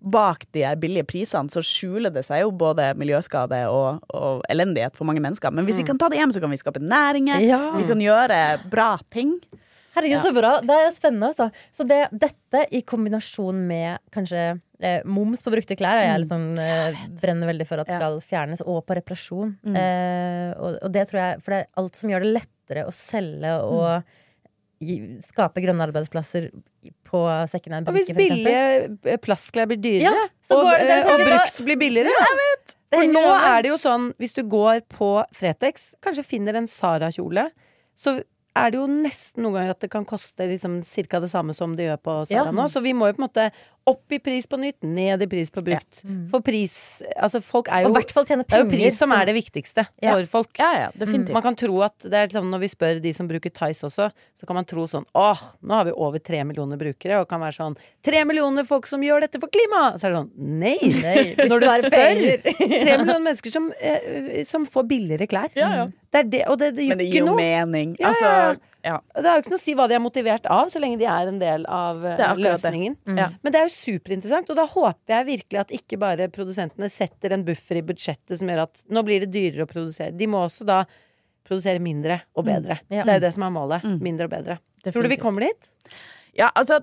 [0.03, 4.96] Bak de her billige prisene så skjuler det seg jo både miljøskade og, og elendighet
[4.98, 5.55] for mange mennesker.
[5.55, 7.44] Men hvis vi kan ta det hjem, så kan vi skape næringer.
[7.46, 7.61] Ja.
[7.76, 8.40] Vi kan gjøre
[8.72, 9.36] bra ting.
[9.92, 10.53] Herregud, så bra.
[10.64, 11.50] Det er spennende, altså.
[11.74, 14.44] Så det, dette i kombinasjon med kanskje
[14.80, 17.98] eh, moms på brukte klær er jeg sånn, eh, brenner veldig for at Ja.
[18.00, 19.53] skal fjernes, og på reparasjon.
[19.68, 19.76] Mm.
[19.76, 22.94] Eh, og, og det tror jeg For det er alt som gjør det lettere å
[22.96, 24.22] selge og gi,
[25.24, 26.51] skape grønne arbeidsplasser
[27.09, 31.20] på Og hvis billige eh, plastklær blir dyrere, Ja, så og, går det- eh, og
[31.26, 32.12] brukt blir billigere
[32.93, 37.51] For nå er det jo sånn, hvis du går på Fretex, kanskje finner en Sara-kjole,
[37.97, 38.18] så
[38.55, 41.20] er det jo nesten noen ganger at det kan koste liksom ca.
[41.20, 42.51] det samme som det gjør på Sara Ja.
[42.53, 42.66] nå.
[42.68, 43.51] Så vi må jo på en måte
[43.91, 46.03] opp i pris på nytt, ned i pris på brukt.
[46.30, 46.74] For pris
[47.16, 49.35] Altså, folk er jo Og hvert fall tjene Det er jo pris som er det
[49.35, 50.12] viktigste Ja.
[50.14, 50.51] for folk.
[50.61, 51.33] Ja, ja, definitivt.
[51.35, 54.11] Man kan tro at det er liksom, Når vi spør de som bruker Tice også,
[54.39, 57.41] så kan man tro sånn Åh, nå har vi over tre millioner brukere, og kan
[57.43, 57.76] være sånn
[58.07, 59.99] Tre millioner folk som gjør dette for klimaet!
[60.01, 60.78] Så er det sånn Nei!
[61.03, 62.43] Nei, Når du spør penger.
[62.85, 65.51] tre millioner mennesker som, eh, som får billigere klær.
[65.59, 65.87] Ja, ja.
[66.12, 67.37] Det er det, og det, det gjør Men det gir jo noe.
[67.41, 67.97] mening.
[67.99, 68.97] Ja, Altså, ja.
[69.14, 71.07] Det har jo ikke noe å si hva de er motivert av, så lenge de
[71.07, 72.45] er en del av eh, Det er det.
[72.49, 72.97] løsningen.
[73.18, 73.28] Ja.
[73.43, 77.37] Men det er jo superinteressant, og da håper jeg virkelig at ikke bare produsentene setter
[77.37, 80.14] en buffer i budsjettet som gjør at nå blir det dyrere å produsere.
[80.18, 80.83] De må også da
[81.47, 82.80] produsere mindre og bedre.
[82.89, 83.07] Ja.
[83.07, 83.89] Det er jo det som er målet.
[84.03, 84.59] Mindre og bedre.
[84.89, 85.72] Tror du vi kommer dit?
[86.39, 86.80] Ja, altså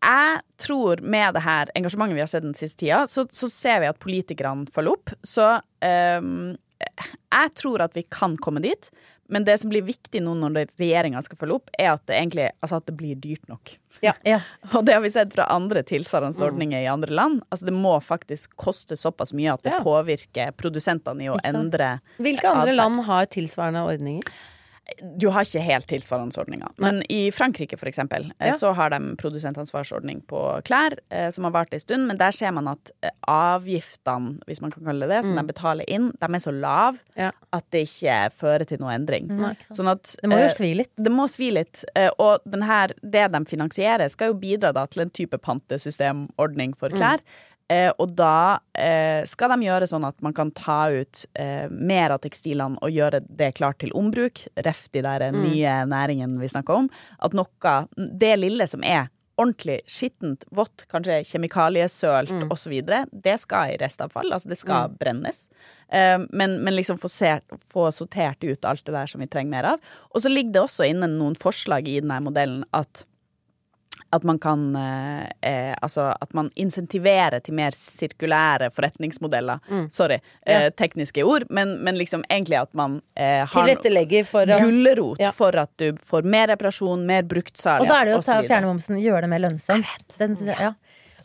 [0.00, 3.82] jeg tror med det her engasjementet vi har sett den siste tida, så, så ser
[3.82, 5.12] vi at politikerne følger opp.
[5.26, 8.88] Så um, jeg tror at vi kan komme dit.
[9.30, 12.48] Men det som blir viktig nå når regjeringa skal følge opp, er at det egentlig
[12.60, 13.76] altså at det blir dyrt nok.
[14.02, 14.14] Ja.
[14.74, 17.42] Og det har vi sett fra andre tilsvarende ordninger i andre land.
[17.50, 19.82] Altså Det må faktisk koste såpass mye at det Ja.
[19.84, 24.24] påvirker produsentene i å endre Hvilke andre land har tilsvarende ordninger?
[25.18, 26.68] Du har ikke helt tilsvarende ordninger.
[26.82, 28.54] Men i Frankrike, for eksempel, eh, Ja.
[28.58, 32.06] så har de produsentansvarsordning på klær, eh, som har vart en stund.
[32.08, 35.44] Men der ser man at eh, avgiftene, hvis man kan kalle det det, som de
[35.52, 37.30] betaler inn, de er så lave Ja.
[37.52, 39.28] at det ikke fører til noe endring.
[39.28, 39.56] Mm.
[39.70, 40.90] Sånn at Det må jo svi litt.
[40.96, 41.84] det må svi litt.
[42.18, 47.20] Og denne, det de finansierer, skal jo bidra da til en type pantesystemordning for klær.
[47.70, 52.16] Eh, og da eh, skal de gjøre sånn at man kan ta ut eh, mer
[52.16, 54.42] av tekstilene og gjøre det klart til ombruk.
[54.66, 55.40] Ref de der mm.
[55.44, 56.90] nye næringene vi snakker om.
[57.22, 59.08] At noe, det lille som er
[59.40, 62.48] ordentlig skittent, vått, kanskje kjemikaliesølt mm.
[62.52, 62.74] osv.,
[63.24, 64.32] det skal i restavfall.
[64.34, 65.46] Altså det skal brennes.
[65.88, 69.54] Eh, men, men liksom få, ser, få sortert ut alt det der som vi trenger
[69.54, 69.94] mer av.
[70.10, 73.06] Og så ligger det også inne noen forslag i denne modellen at
[74.12, 79.60] at man kan eh, eh, Altså at man insentiverer til mer sirkulære forretningsmodeller.
[79.90, 85.20] Sorry, eh, tekniske ord, men, men liksom egentlig at man eh, har Tilrettelegger for gulrot
[85.22, 85.30] Ja.
[85.32, 88.40] for at du får mer reparasjon, mer bruktsalg Og da er det jo å ta,
[88.42, 90.16] fjernemomsen, fjerne momsen, gjøre det mer lønnsomt.
[90.18, 90.72] Den, ja.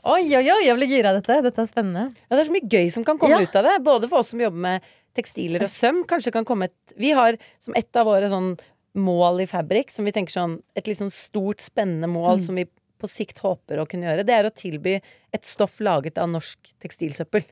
[0.05, 1.39] Oi, oi, oi, jeg blir gira av dette.
[1.41, 2.03] Dette er spennende.
[2.29, 3.41] Ja, det er så mye gøy som kan komme Ja.
[3.41, 3.79] ut av det.
[3.83, 4.81] Både for oss som jobber med
[5.17, 6.03] tekstiler og søm.
[6.05, 8.51] Kanskje kan komme et Vi har som et av våre sånn
[8.95, 12.67] mål i Fabrik, som vi tenker sånn Et litt sånn stort, spennende mål som vi
[13.01, 16.71] på sikt håper å kunne gjøre, det er å tilby et stoff laget av norsk
[16.79, 17.43] tekstilsøppel.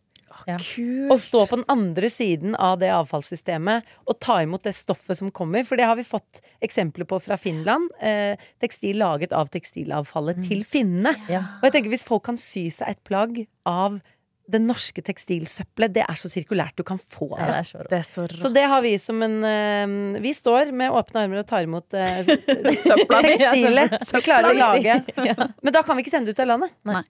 [0.48, 0.58] Ja.
[1.14, 5.32] Å stå på den andre siden av det avfallssystemet og ta imot det stoffet som
[5.36, 5.66] kommer.
[5.68, 7.92] For det har vi fått eksempler på fra Finland.
[8.02, 11.14] Eh, tekstil laget av tekstilavfallet til finnene.
[11.32, 11.46] Ja.
[11.60, 14.02] Og jeg tenker hvis folk kan sy seg et plagg av
[14.52, 17.84] det norske tekstilsøppelet, det er så sirkulært du kan få Ja, det er så.
[17.90, 18.42] Det er så rått.
[18.44, 21.96] Så det har vi som en uh, Vi står med åpne armer og tar imot
[21.96, 22.24] uh,
[22.88, 24.98] Søpla tekstilet som vi klarer å lage.
[25.30, 25.48] Ja.
[25.64, 26.74] Men da kan vi ikke sende det ut av landet.
[26.90, 27.04] Nei.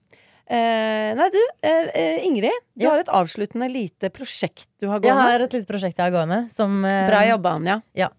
[0.44, 2.52] Uh, nei, du, eh, eh, Ingrid.
[2.76, 2.90] Du Ja.
[2.92, 5.22] har et avsluttende lite prosjekt du har Jeg gående.
[5.32, 6.42] har et lite prosjekt jeg har gående.
[6.54, 7.78] Som, eh, Bra jobba, Anja.
[7.96, 8.10] Ja.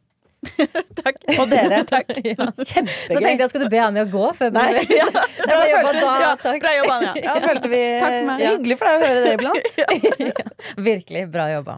[1.02, 1.20] Takk.
[1.40, 1.82] Og dere.
[2.26, 2.48] Ja.
[2.50, 4.68] Nå tenkte jeg, skal du be Anja gå før Nei.
[5.00, 5.08] ja.
[5.12, 7.12] Bra jobba da, Ja, bra jobba, Anja.
[7.22, 7.36] Ja.
[7.44, 10.80] Følte vi Takk er Hyggelig for deg å høre det iblant.
[10.88, 11.78] Virkelig bra jobba.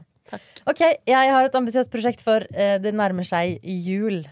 [0.68, 4.26] Ok, jeg har et ambisiøst prosjekt for uh, det nærmer seg jul.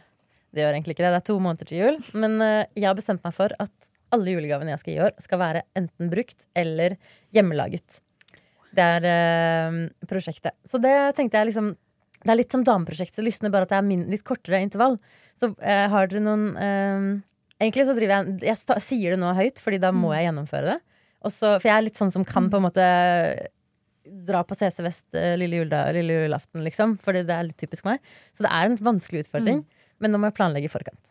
[0.56, 2.00] Det gjør egentlig ikke det, det er to måneder til jul.
[2.16, 3.74] Men uh, jeg har bestemt meg for at
[4.16, 6.98] alle julegavene jeg skal gi i år, skal være enten brukt eller
[7.36, 8.02] hjemmelaget.
[8.76, 9.80] Det er uh,
[10.10, 10.56] prosjektet.
[10.68, 11.74] Så det tenkte jeg liksom
[12.26, 13.22] Det er litt som dameprosjektet.
[13.26, 14.98] Lysner bare at det er min, litt kortere intervall.
[15.40, 17.08] Så eh, har dere noen eh,
[17.56, 20.74] Egentlig så driver jeg Jeg sta, sier det nå høyt, Fordi da må jeg gjennomføre
[20.74, 20.80] det.
[21.26, 22.86] Også, for jeg er litt sånn som kan på en måte
[24.06, 27.00] dra på CC Vest eh, lille, julda, lille julaften, liksom.
[27.02, 28.04] Fordi det er litt typisk meg.
[28.36, 29.64] Så det er en vanskelig utfordring.
[30.04, 31.02] Men nå må jeg planlegge i forkant.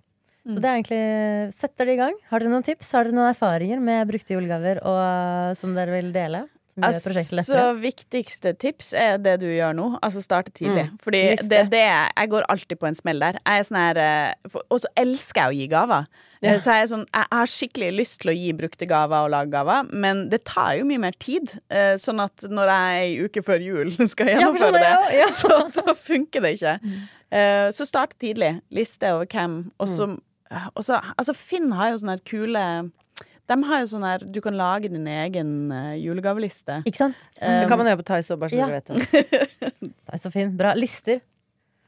[0.44, 2.16] Så det er egentlig Setter det i gang.
[2.28, 2.90] Har dere noen tips?
[2.92, 6.44] Har dere noen erfaringer med brukte julegaver og, som dere vil dele?
[6.82, 9.86] Altså, viktigste tips er det du gjør nå.
[10.02, 10.88] Altså starte tidlig.
[10.90, 10.96] Mm.
[11.04, 13.38] Fordi det, det Jeg går alltid på en smell der.
[13.46, 16.08] Er sånn her eh, Og så elsker jeg å gi gaver.
[16.44, 16.56] Ja.
[16.60, 19.86] Så jeg, sånn, jeg har skikkelig lyst til å gi brukte gaver og lage gaver,
[19.96, 21.54] men det tar jo mye mer tid.
[21.72, 25.30] Eh, Sånn at når jeg ei uke før jul skal gjennomføre ja, er det, ja.
[25.40, 26.74] så, så funker det ikke.
[27.30, 28.58] Eh, Så start tidlig.
[28.74, 30.10] Liste over hvem, og så
[31.16, 32.66] altså Finn har jo sånne kule kule
[33.46, 36.82] De har jo sånn her Du kan lage din egen eh, julegaveliste.
[36.88, 37.16] Ikke sant?
[37.38, 38.66] Det kan man gjøre på òg, bare så Ja.
[38.66, 39.40] dere vet det.
[39.84, 40.56] Det er så fin.
[40.56, 40.72] Bra.
[40.74, 41.20] Lister.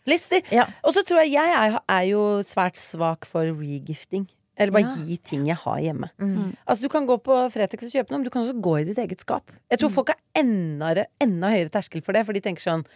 [0.07, 0.42] Lister.
[0.52, 0.66] Ja.
[0.84, 4.28] Og så tror jeg jeg er, er jo svært svak for regifting.
[4.57, 4.94] Eller bare Ja.
[5.04, 6.09] gi ting jeg har hjemme.
[6.18, 6.57] Mm.
[6.66, 8.84] Altså Du kan gå på Fretex og kjøpe noe, men du kan også gå i
[8.84, 9.50] ditt eget skap.
[9.70, 9.80] Jeg Mm.
[9.82, 12.86] tror folk har enda, enda høyere terskel for det, for de tenker sånn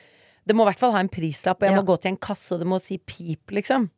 [0.47, 1.81] Det må i hvert fall ha en prislapp, og jeg Ja.
[1.83, 3.91] må gå til en kasse, og det må si pip, liksom.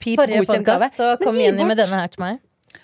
[0.00, 1.66] Pip, Forrige podkast så kom Jenny bort.
[1.68, 2.38] med denne her til meg.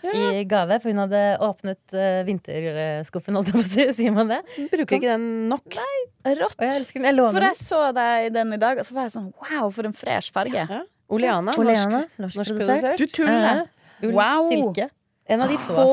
[0.07, 3.87] I gave, for hun hadde åpnet uh, vinterskuffen, holdt jeg på å si.
[4.01, 4.41] Sier man det?
[4.73, 5.79] Bruker ikke den nok.
[5.79, 6.57] Nei, Rått.
[6.59, 7.09] Og jeg elsker den.
[7.11, 9.31] Jeg låner For jeg så deg i den i dag, og så var jeg sånn
[9.45, 10.67] wow, for en fresh farge.
[10.67, 10.83] Ja.
[11.07, 12.99] Oleana, Oleana, norsk, norsk produsert.
[12.99, 13.65] Du tuller.
[13.67, 13.73] Uh,
[14.13, 14.51] Wow.
[14.53, 14.91] Silke.
[15.33, 15.87] En av de få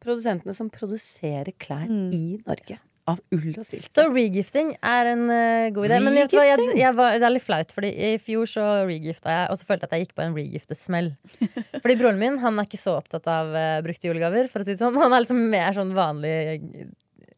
[0.00, 2.06] produsentene som produserer klær Mm.
[2.16, 2.78] i Norge.
[3.10, 3.90] Av ull og silke.
[3.94, 5.98] Så regifting er en uh, god idé.
[6.04, 9.48] Men jeg, jeg, jeg var, det er litt flaut, Fordi i fjor så regifta jeg,
[9.52, 11.10] og så følte jeg at jeg gikk på en regiftesmell.
[11.82, 14.74] Fordi broren min han er ikke så opptatt av uh, brukte julegaver, for å si
[14.74, 14.98] det sånn.
[15.00, 16.36] Han er liksom mer sånn vanlig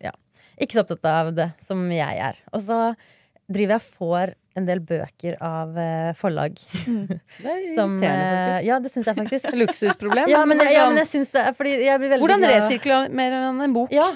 [0.03, 0.15] Ja.
[0.61, 2.39] Ikke så opptatt av det som jeg er.
[2.53, 2.81] Og så
[3.53, 6.57] driver jeg og får en del bøker av eh, forlag.
[7.43, 8.67] Det er Som, irriterende, eh, faktisk.
[8.69, 9.51] ja, det syns jeg faktisk.
[9.63, 10.29] Luksusproblem.
[10.33, 13.77] Ja, men, er ja, sånn- men jeg syns det fordi jeg Hvordan resirkulerer man en
[13.77, 13.93] bok?
[13.95, 14.09] Ja,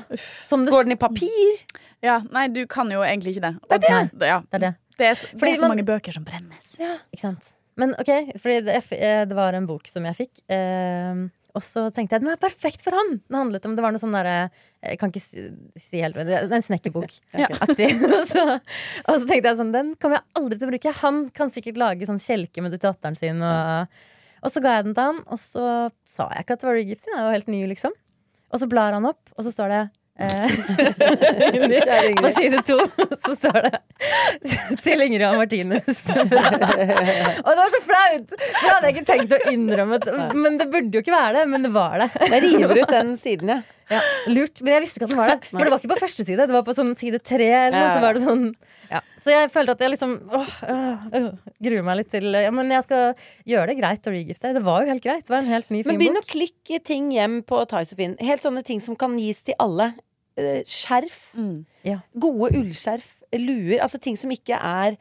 [0.50, 1.60] som det Går den i papir?
[2.04, 3.54] Ja, nei, du kan jo egentlig ikke det.
[3.70, 4.28] Det er det.
[4.28, 4.72] Ja, Det er det.
[4.98, 6.74] det er, er så man- mange bøker som brennes.
[6.80, 7.52] Ikke sant.
[7.76, 8.08] Men ok,
[8.40, 10.38] fordi det, jeg eh, det var en bok som jeg fikk.
[10.48, 11.26] Eh,
[11.56, 13.16] og så tenkte jeg den er perfekt for han!
[13.24, 14.50] Den handlet om, Det var noe sånn derre
[14.84, 15.46] Jeg kan ikke si,
[15.80, 17.14] si helt det er En snekkerbok.
[17.42, 17.48] Ja.
[17.64, 17.88] Aktig.
[18.06, 20.96] og, så, og så tenkte jeg sånn Den kommer jeg aldri til å bruke.
[21.00, 23.40] Han kan sikkert lage sånn kjelke med det til datteren sin.
[23.44, 24.00] Og,
[24.44, 25.68] og så ga jeg den til han, og så
[26.16, 26.82] sa jeg ikke at det var.
[26.82, 27.96] Den er jo helt ny, liksom.
[28.52, 29.94] Og så blar han opp, og så står det eh,
[32.16, 32.76] På side to
[33.26, 33.80] så står det
[34.84, 35.84] til Ingrid og Martinus.
[35.86, 38.28] og det var så flaut!
[38.32, 40.00] For det hadde jeg ikke tenkt å innrømme.
[40.34, 42.08] Men det burde jo ikke være det, men det var det.
[42.32, 43.60] Jeg river ut den siden, ja.
[43.86, 45.38] Ja, lurt, Men jeg visste ikke at den var det.
[45.52, 47.46] For det var ikke på første side, det var på sånn side tre.
[47.68, 48.48] Eller noe, så var det sånn
[48.90, 49.00] ja.
[49.22, 52.70] Så jeg følte at jeg liksom åh, øh, åh, gruer meg litt til ja, Men
[52.70, 54.52] jeg skal gjøre det greit å regifte.
[54.56, 55.24] Det var jo helt greit.
[55.26, 58.16] Det var en helt ny, Men begynn å klikke ting hjem på og Finn.
[58.22, 59.92] Helt sånne ting som kan gis til alle.
[60.36, 61.18] Eh, Skjerf.
[61.36, 61.64] Mm.
[61.86, 62.00] Ja.
[62.18, 63.08] Gode ullskjerf.
[63.36, 63.80] Luer.
[63.84, 64.96] Altså ting som ikke er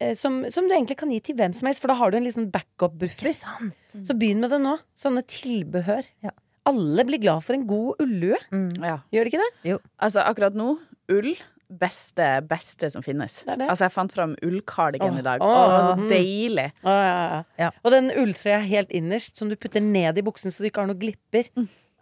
[0.00, 2.18] eh, som, som du egentlig kan gi til hvem som helst, for da har du
[2.18, 3.36] en liksom backup-buffer.
[3.60, 3.72] Mm.
[3.94, 4.76] Så begynn med det nå.
[4.98, 6.08] Sånne tilbehør.
[6.24, 6.34] Ja.
[6.68, 8.40] Alle blir glad for en god ullue.
[8.52, 8.68] Mm.
[8.84, 8.98] Ja.
[9.14, 9.78] Gjør de ikke det?
[10.00, 10.74] Altså, akkurat nå,
[11.12, 11.32] ull
[11.70, 13.40] beste, beste som finnes.
[13.46, 13.70] Det er det.
[13.70, 15.42] Altså, jeg fant fram ullkardigan i dag.
[15.44, 16.08] åh, Åh, så mm.
[16.10, 16.68] deilig.
[16.82, 17.40] Ja, ja, ja.
[17.66, 17.70] Ja.
[17.84, 20.90] Og den ulltrøya helt innerst, som du putter ned i buksen så du ikke har
[20.90, 21.50] noen glipper.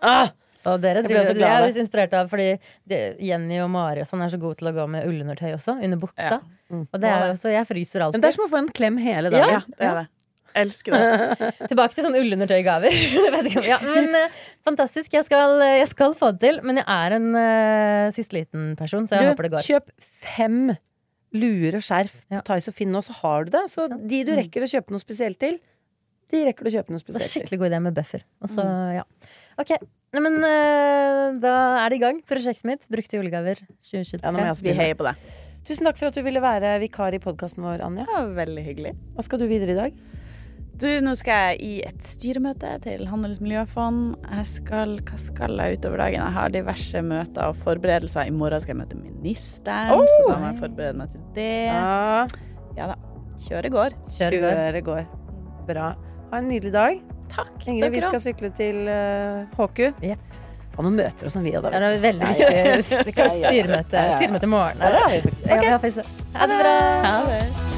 [0.00, 0.30] Ah!
[0.66, 2.48] Og dere Jeg driver, så jeg glad av er litt inspirert av fordi
[2.90, 5.78] det, Jenny og Mari og sånn er så gode til å gå med ullundertøy også.
[5.86, 6.38] Under buksa.
[6.38, 6.68] Ja.
[6.68, 6.84] Mm.
[6.84, 8.24] Og det er jo så jeg fryser Men alltid.
[8.24, 9.54] det er som å få en klem hele dagen.
[9.54, 10.06] Ja, det er det.
[10.56, 11.48] Elsker det.
[11.70, 12.94] Tilbake til sånne ullundertøygaver.
[13.68, 14.36] Ja, men uh,
[14.66, 15.12] fantastisk.
[15.14, 16.60] Jeg skal, jeg skal få det til.
[16.66, 19.66] Men jeg er en uh, siste liten person, så jeg Du, håper det går.
[19.68, 19.92] kjøp
[20.24, 20.60] fem
[21.36, 22.40] luer og skjerf Ja.
[22.40, 23.66] på Thais og Finn nå, så har du det.
[23.72, 25.58] Så de du rekker å kjøpe noe spesielt til,
[26.32, 27.34] de rekker du å kjøpe noe spesielt til.
[27.42, 28.24] skikkelig god idé med buffer.
[28.44, 28.64] Og så,
[28.98, 29.04] ja.
[29.60, 29.76] Ok,
[30.16, 32.22] Nei, men uh, da er det i gang.
[32.24, 32.86] Prosjektet mitt.
[32.88, 34.22] Brukte julegaver 2023.
[34.22, 35.20] Ja, nå må jeg også Vi heier på deg.
[35.68, 38.06] Tusen takk for at du ville være vikar i podkasten vår, Anja.
[38.08, 38.94] Ja, veldig hyggelig.
[39.18, 39.98] Hva skal du videre i dag?
[40.78, 44.12] Du, nå skal jeg i et styremøte til Handels miljøfond.
[44.30, 46.20] Jeg skal, hva skal jeg utover dagen?
[46.22, 48.28] Jeg har diverse møter og forberedelser.
[48.30, 50.04] I morgen skal jeg møte ministeren, Oh!
[50.06, 51.48] så da må jeg forberede meg til det.
[51.66, 52.26] Ja,
[52.78, 52.98] Ja da.
[53.48, 53.96] Kjøret går.
[54.18, 54.54] Kjøre går.
[54.60, 55.02] kjøret går.
[55.66, 55.88] Bra.
[56.30, 57.00] Ha en nydelig dag.
[57.32, 57.56] Takk.
[57.66, 59.82] Ingrid, vi skal sykle til uh, HQ.
[60.12, 60.38] Jep.
[60.76, 61.72] Ha noen møter og sånn, vi òg, da.
[61.74, 63.24] Ja, det veldig viktig.
[63.34, 64.78] Styremøte, i morgen.
[64.78, 65.50] Ja, det har vi faktisk.
[65.50, 66.22] Ja, vi har faktisk.
[66.38, 66.78] Ha det bra.
[67.08, 67.77] Ha det.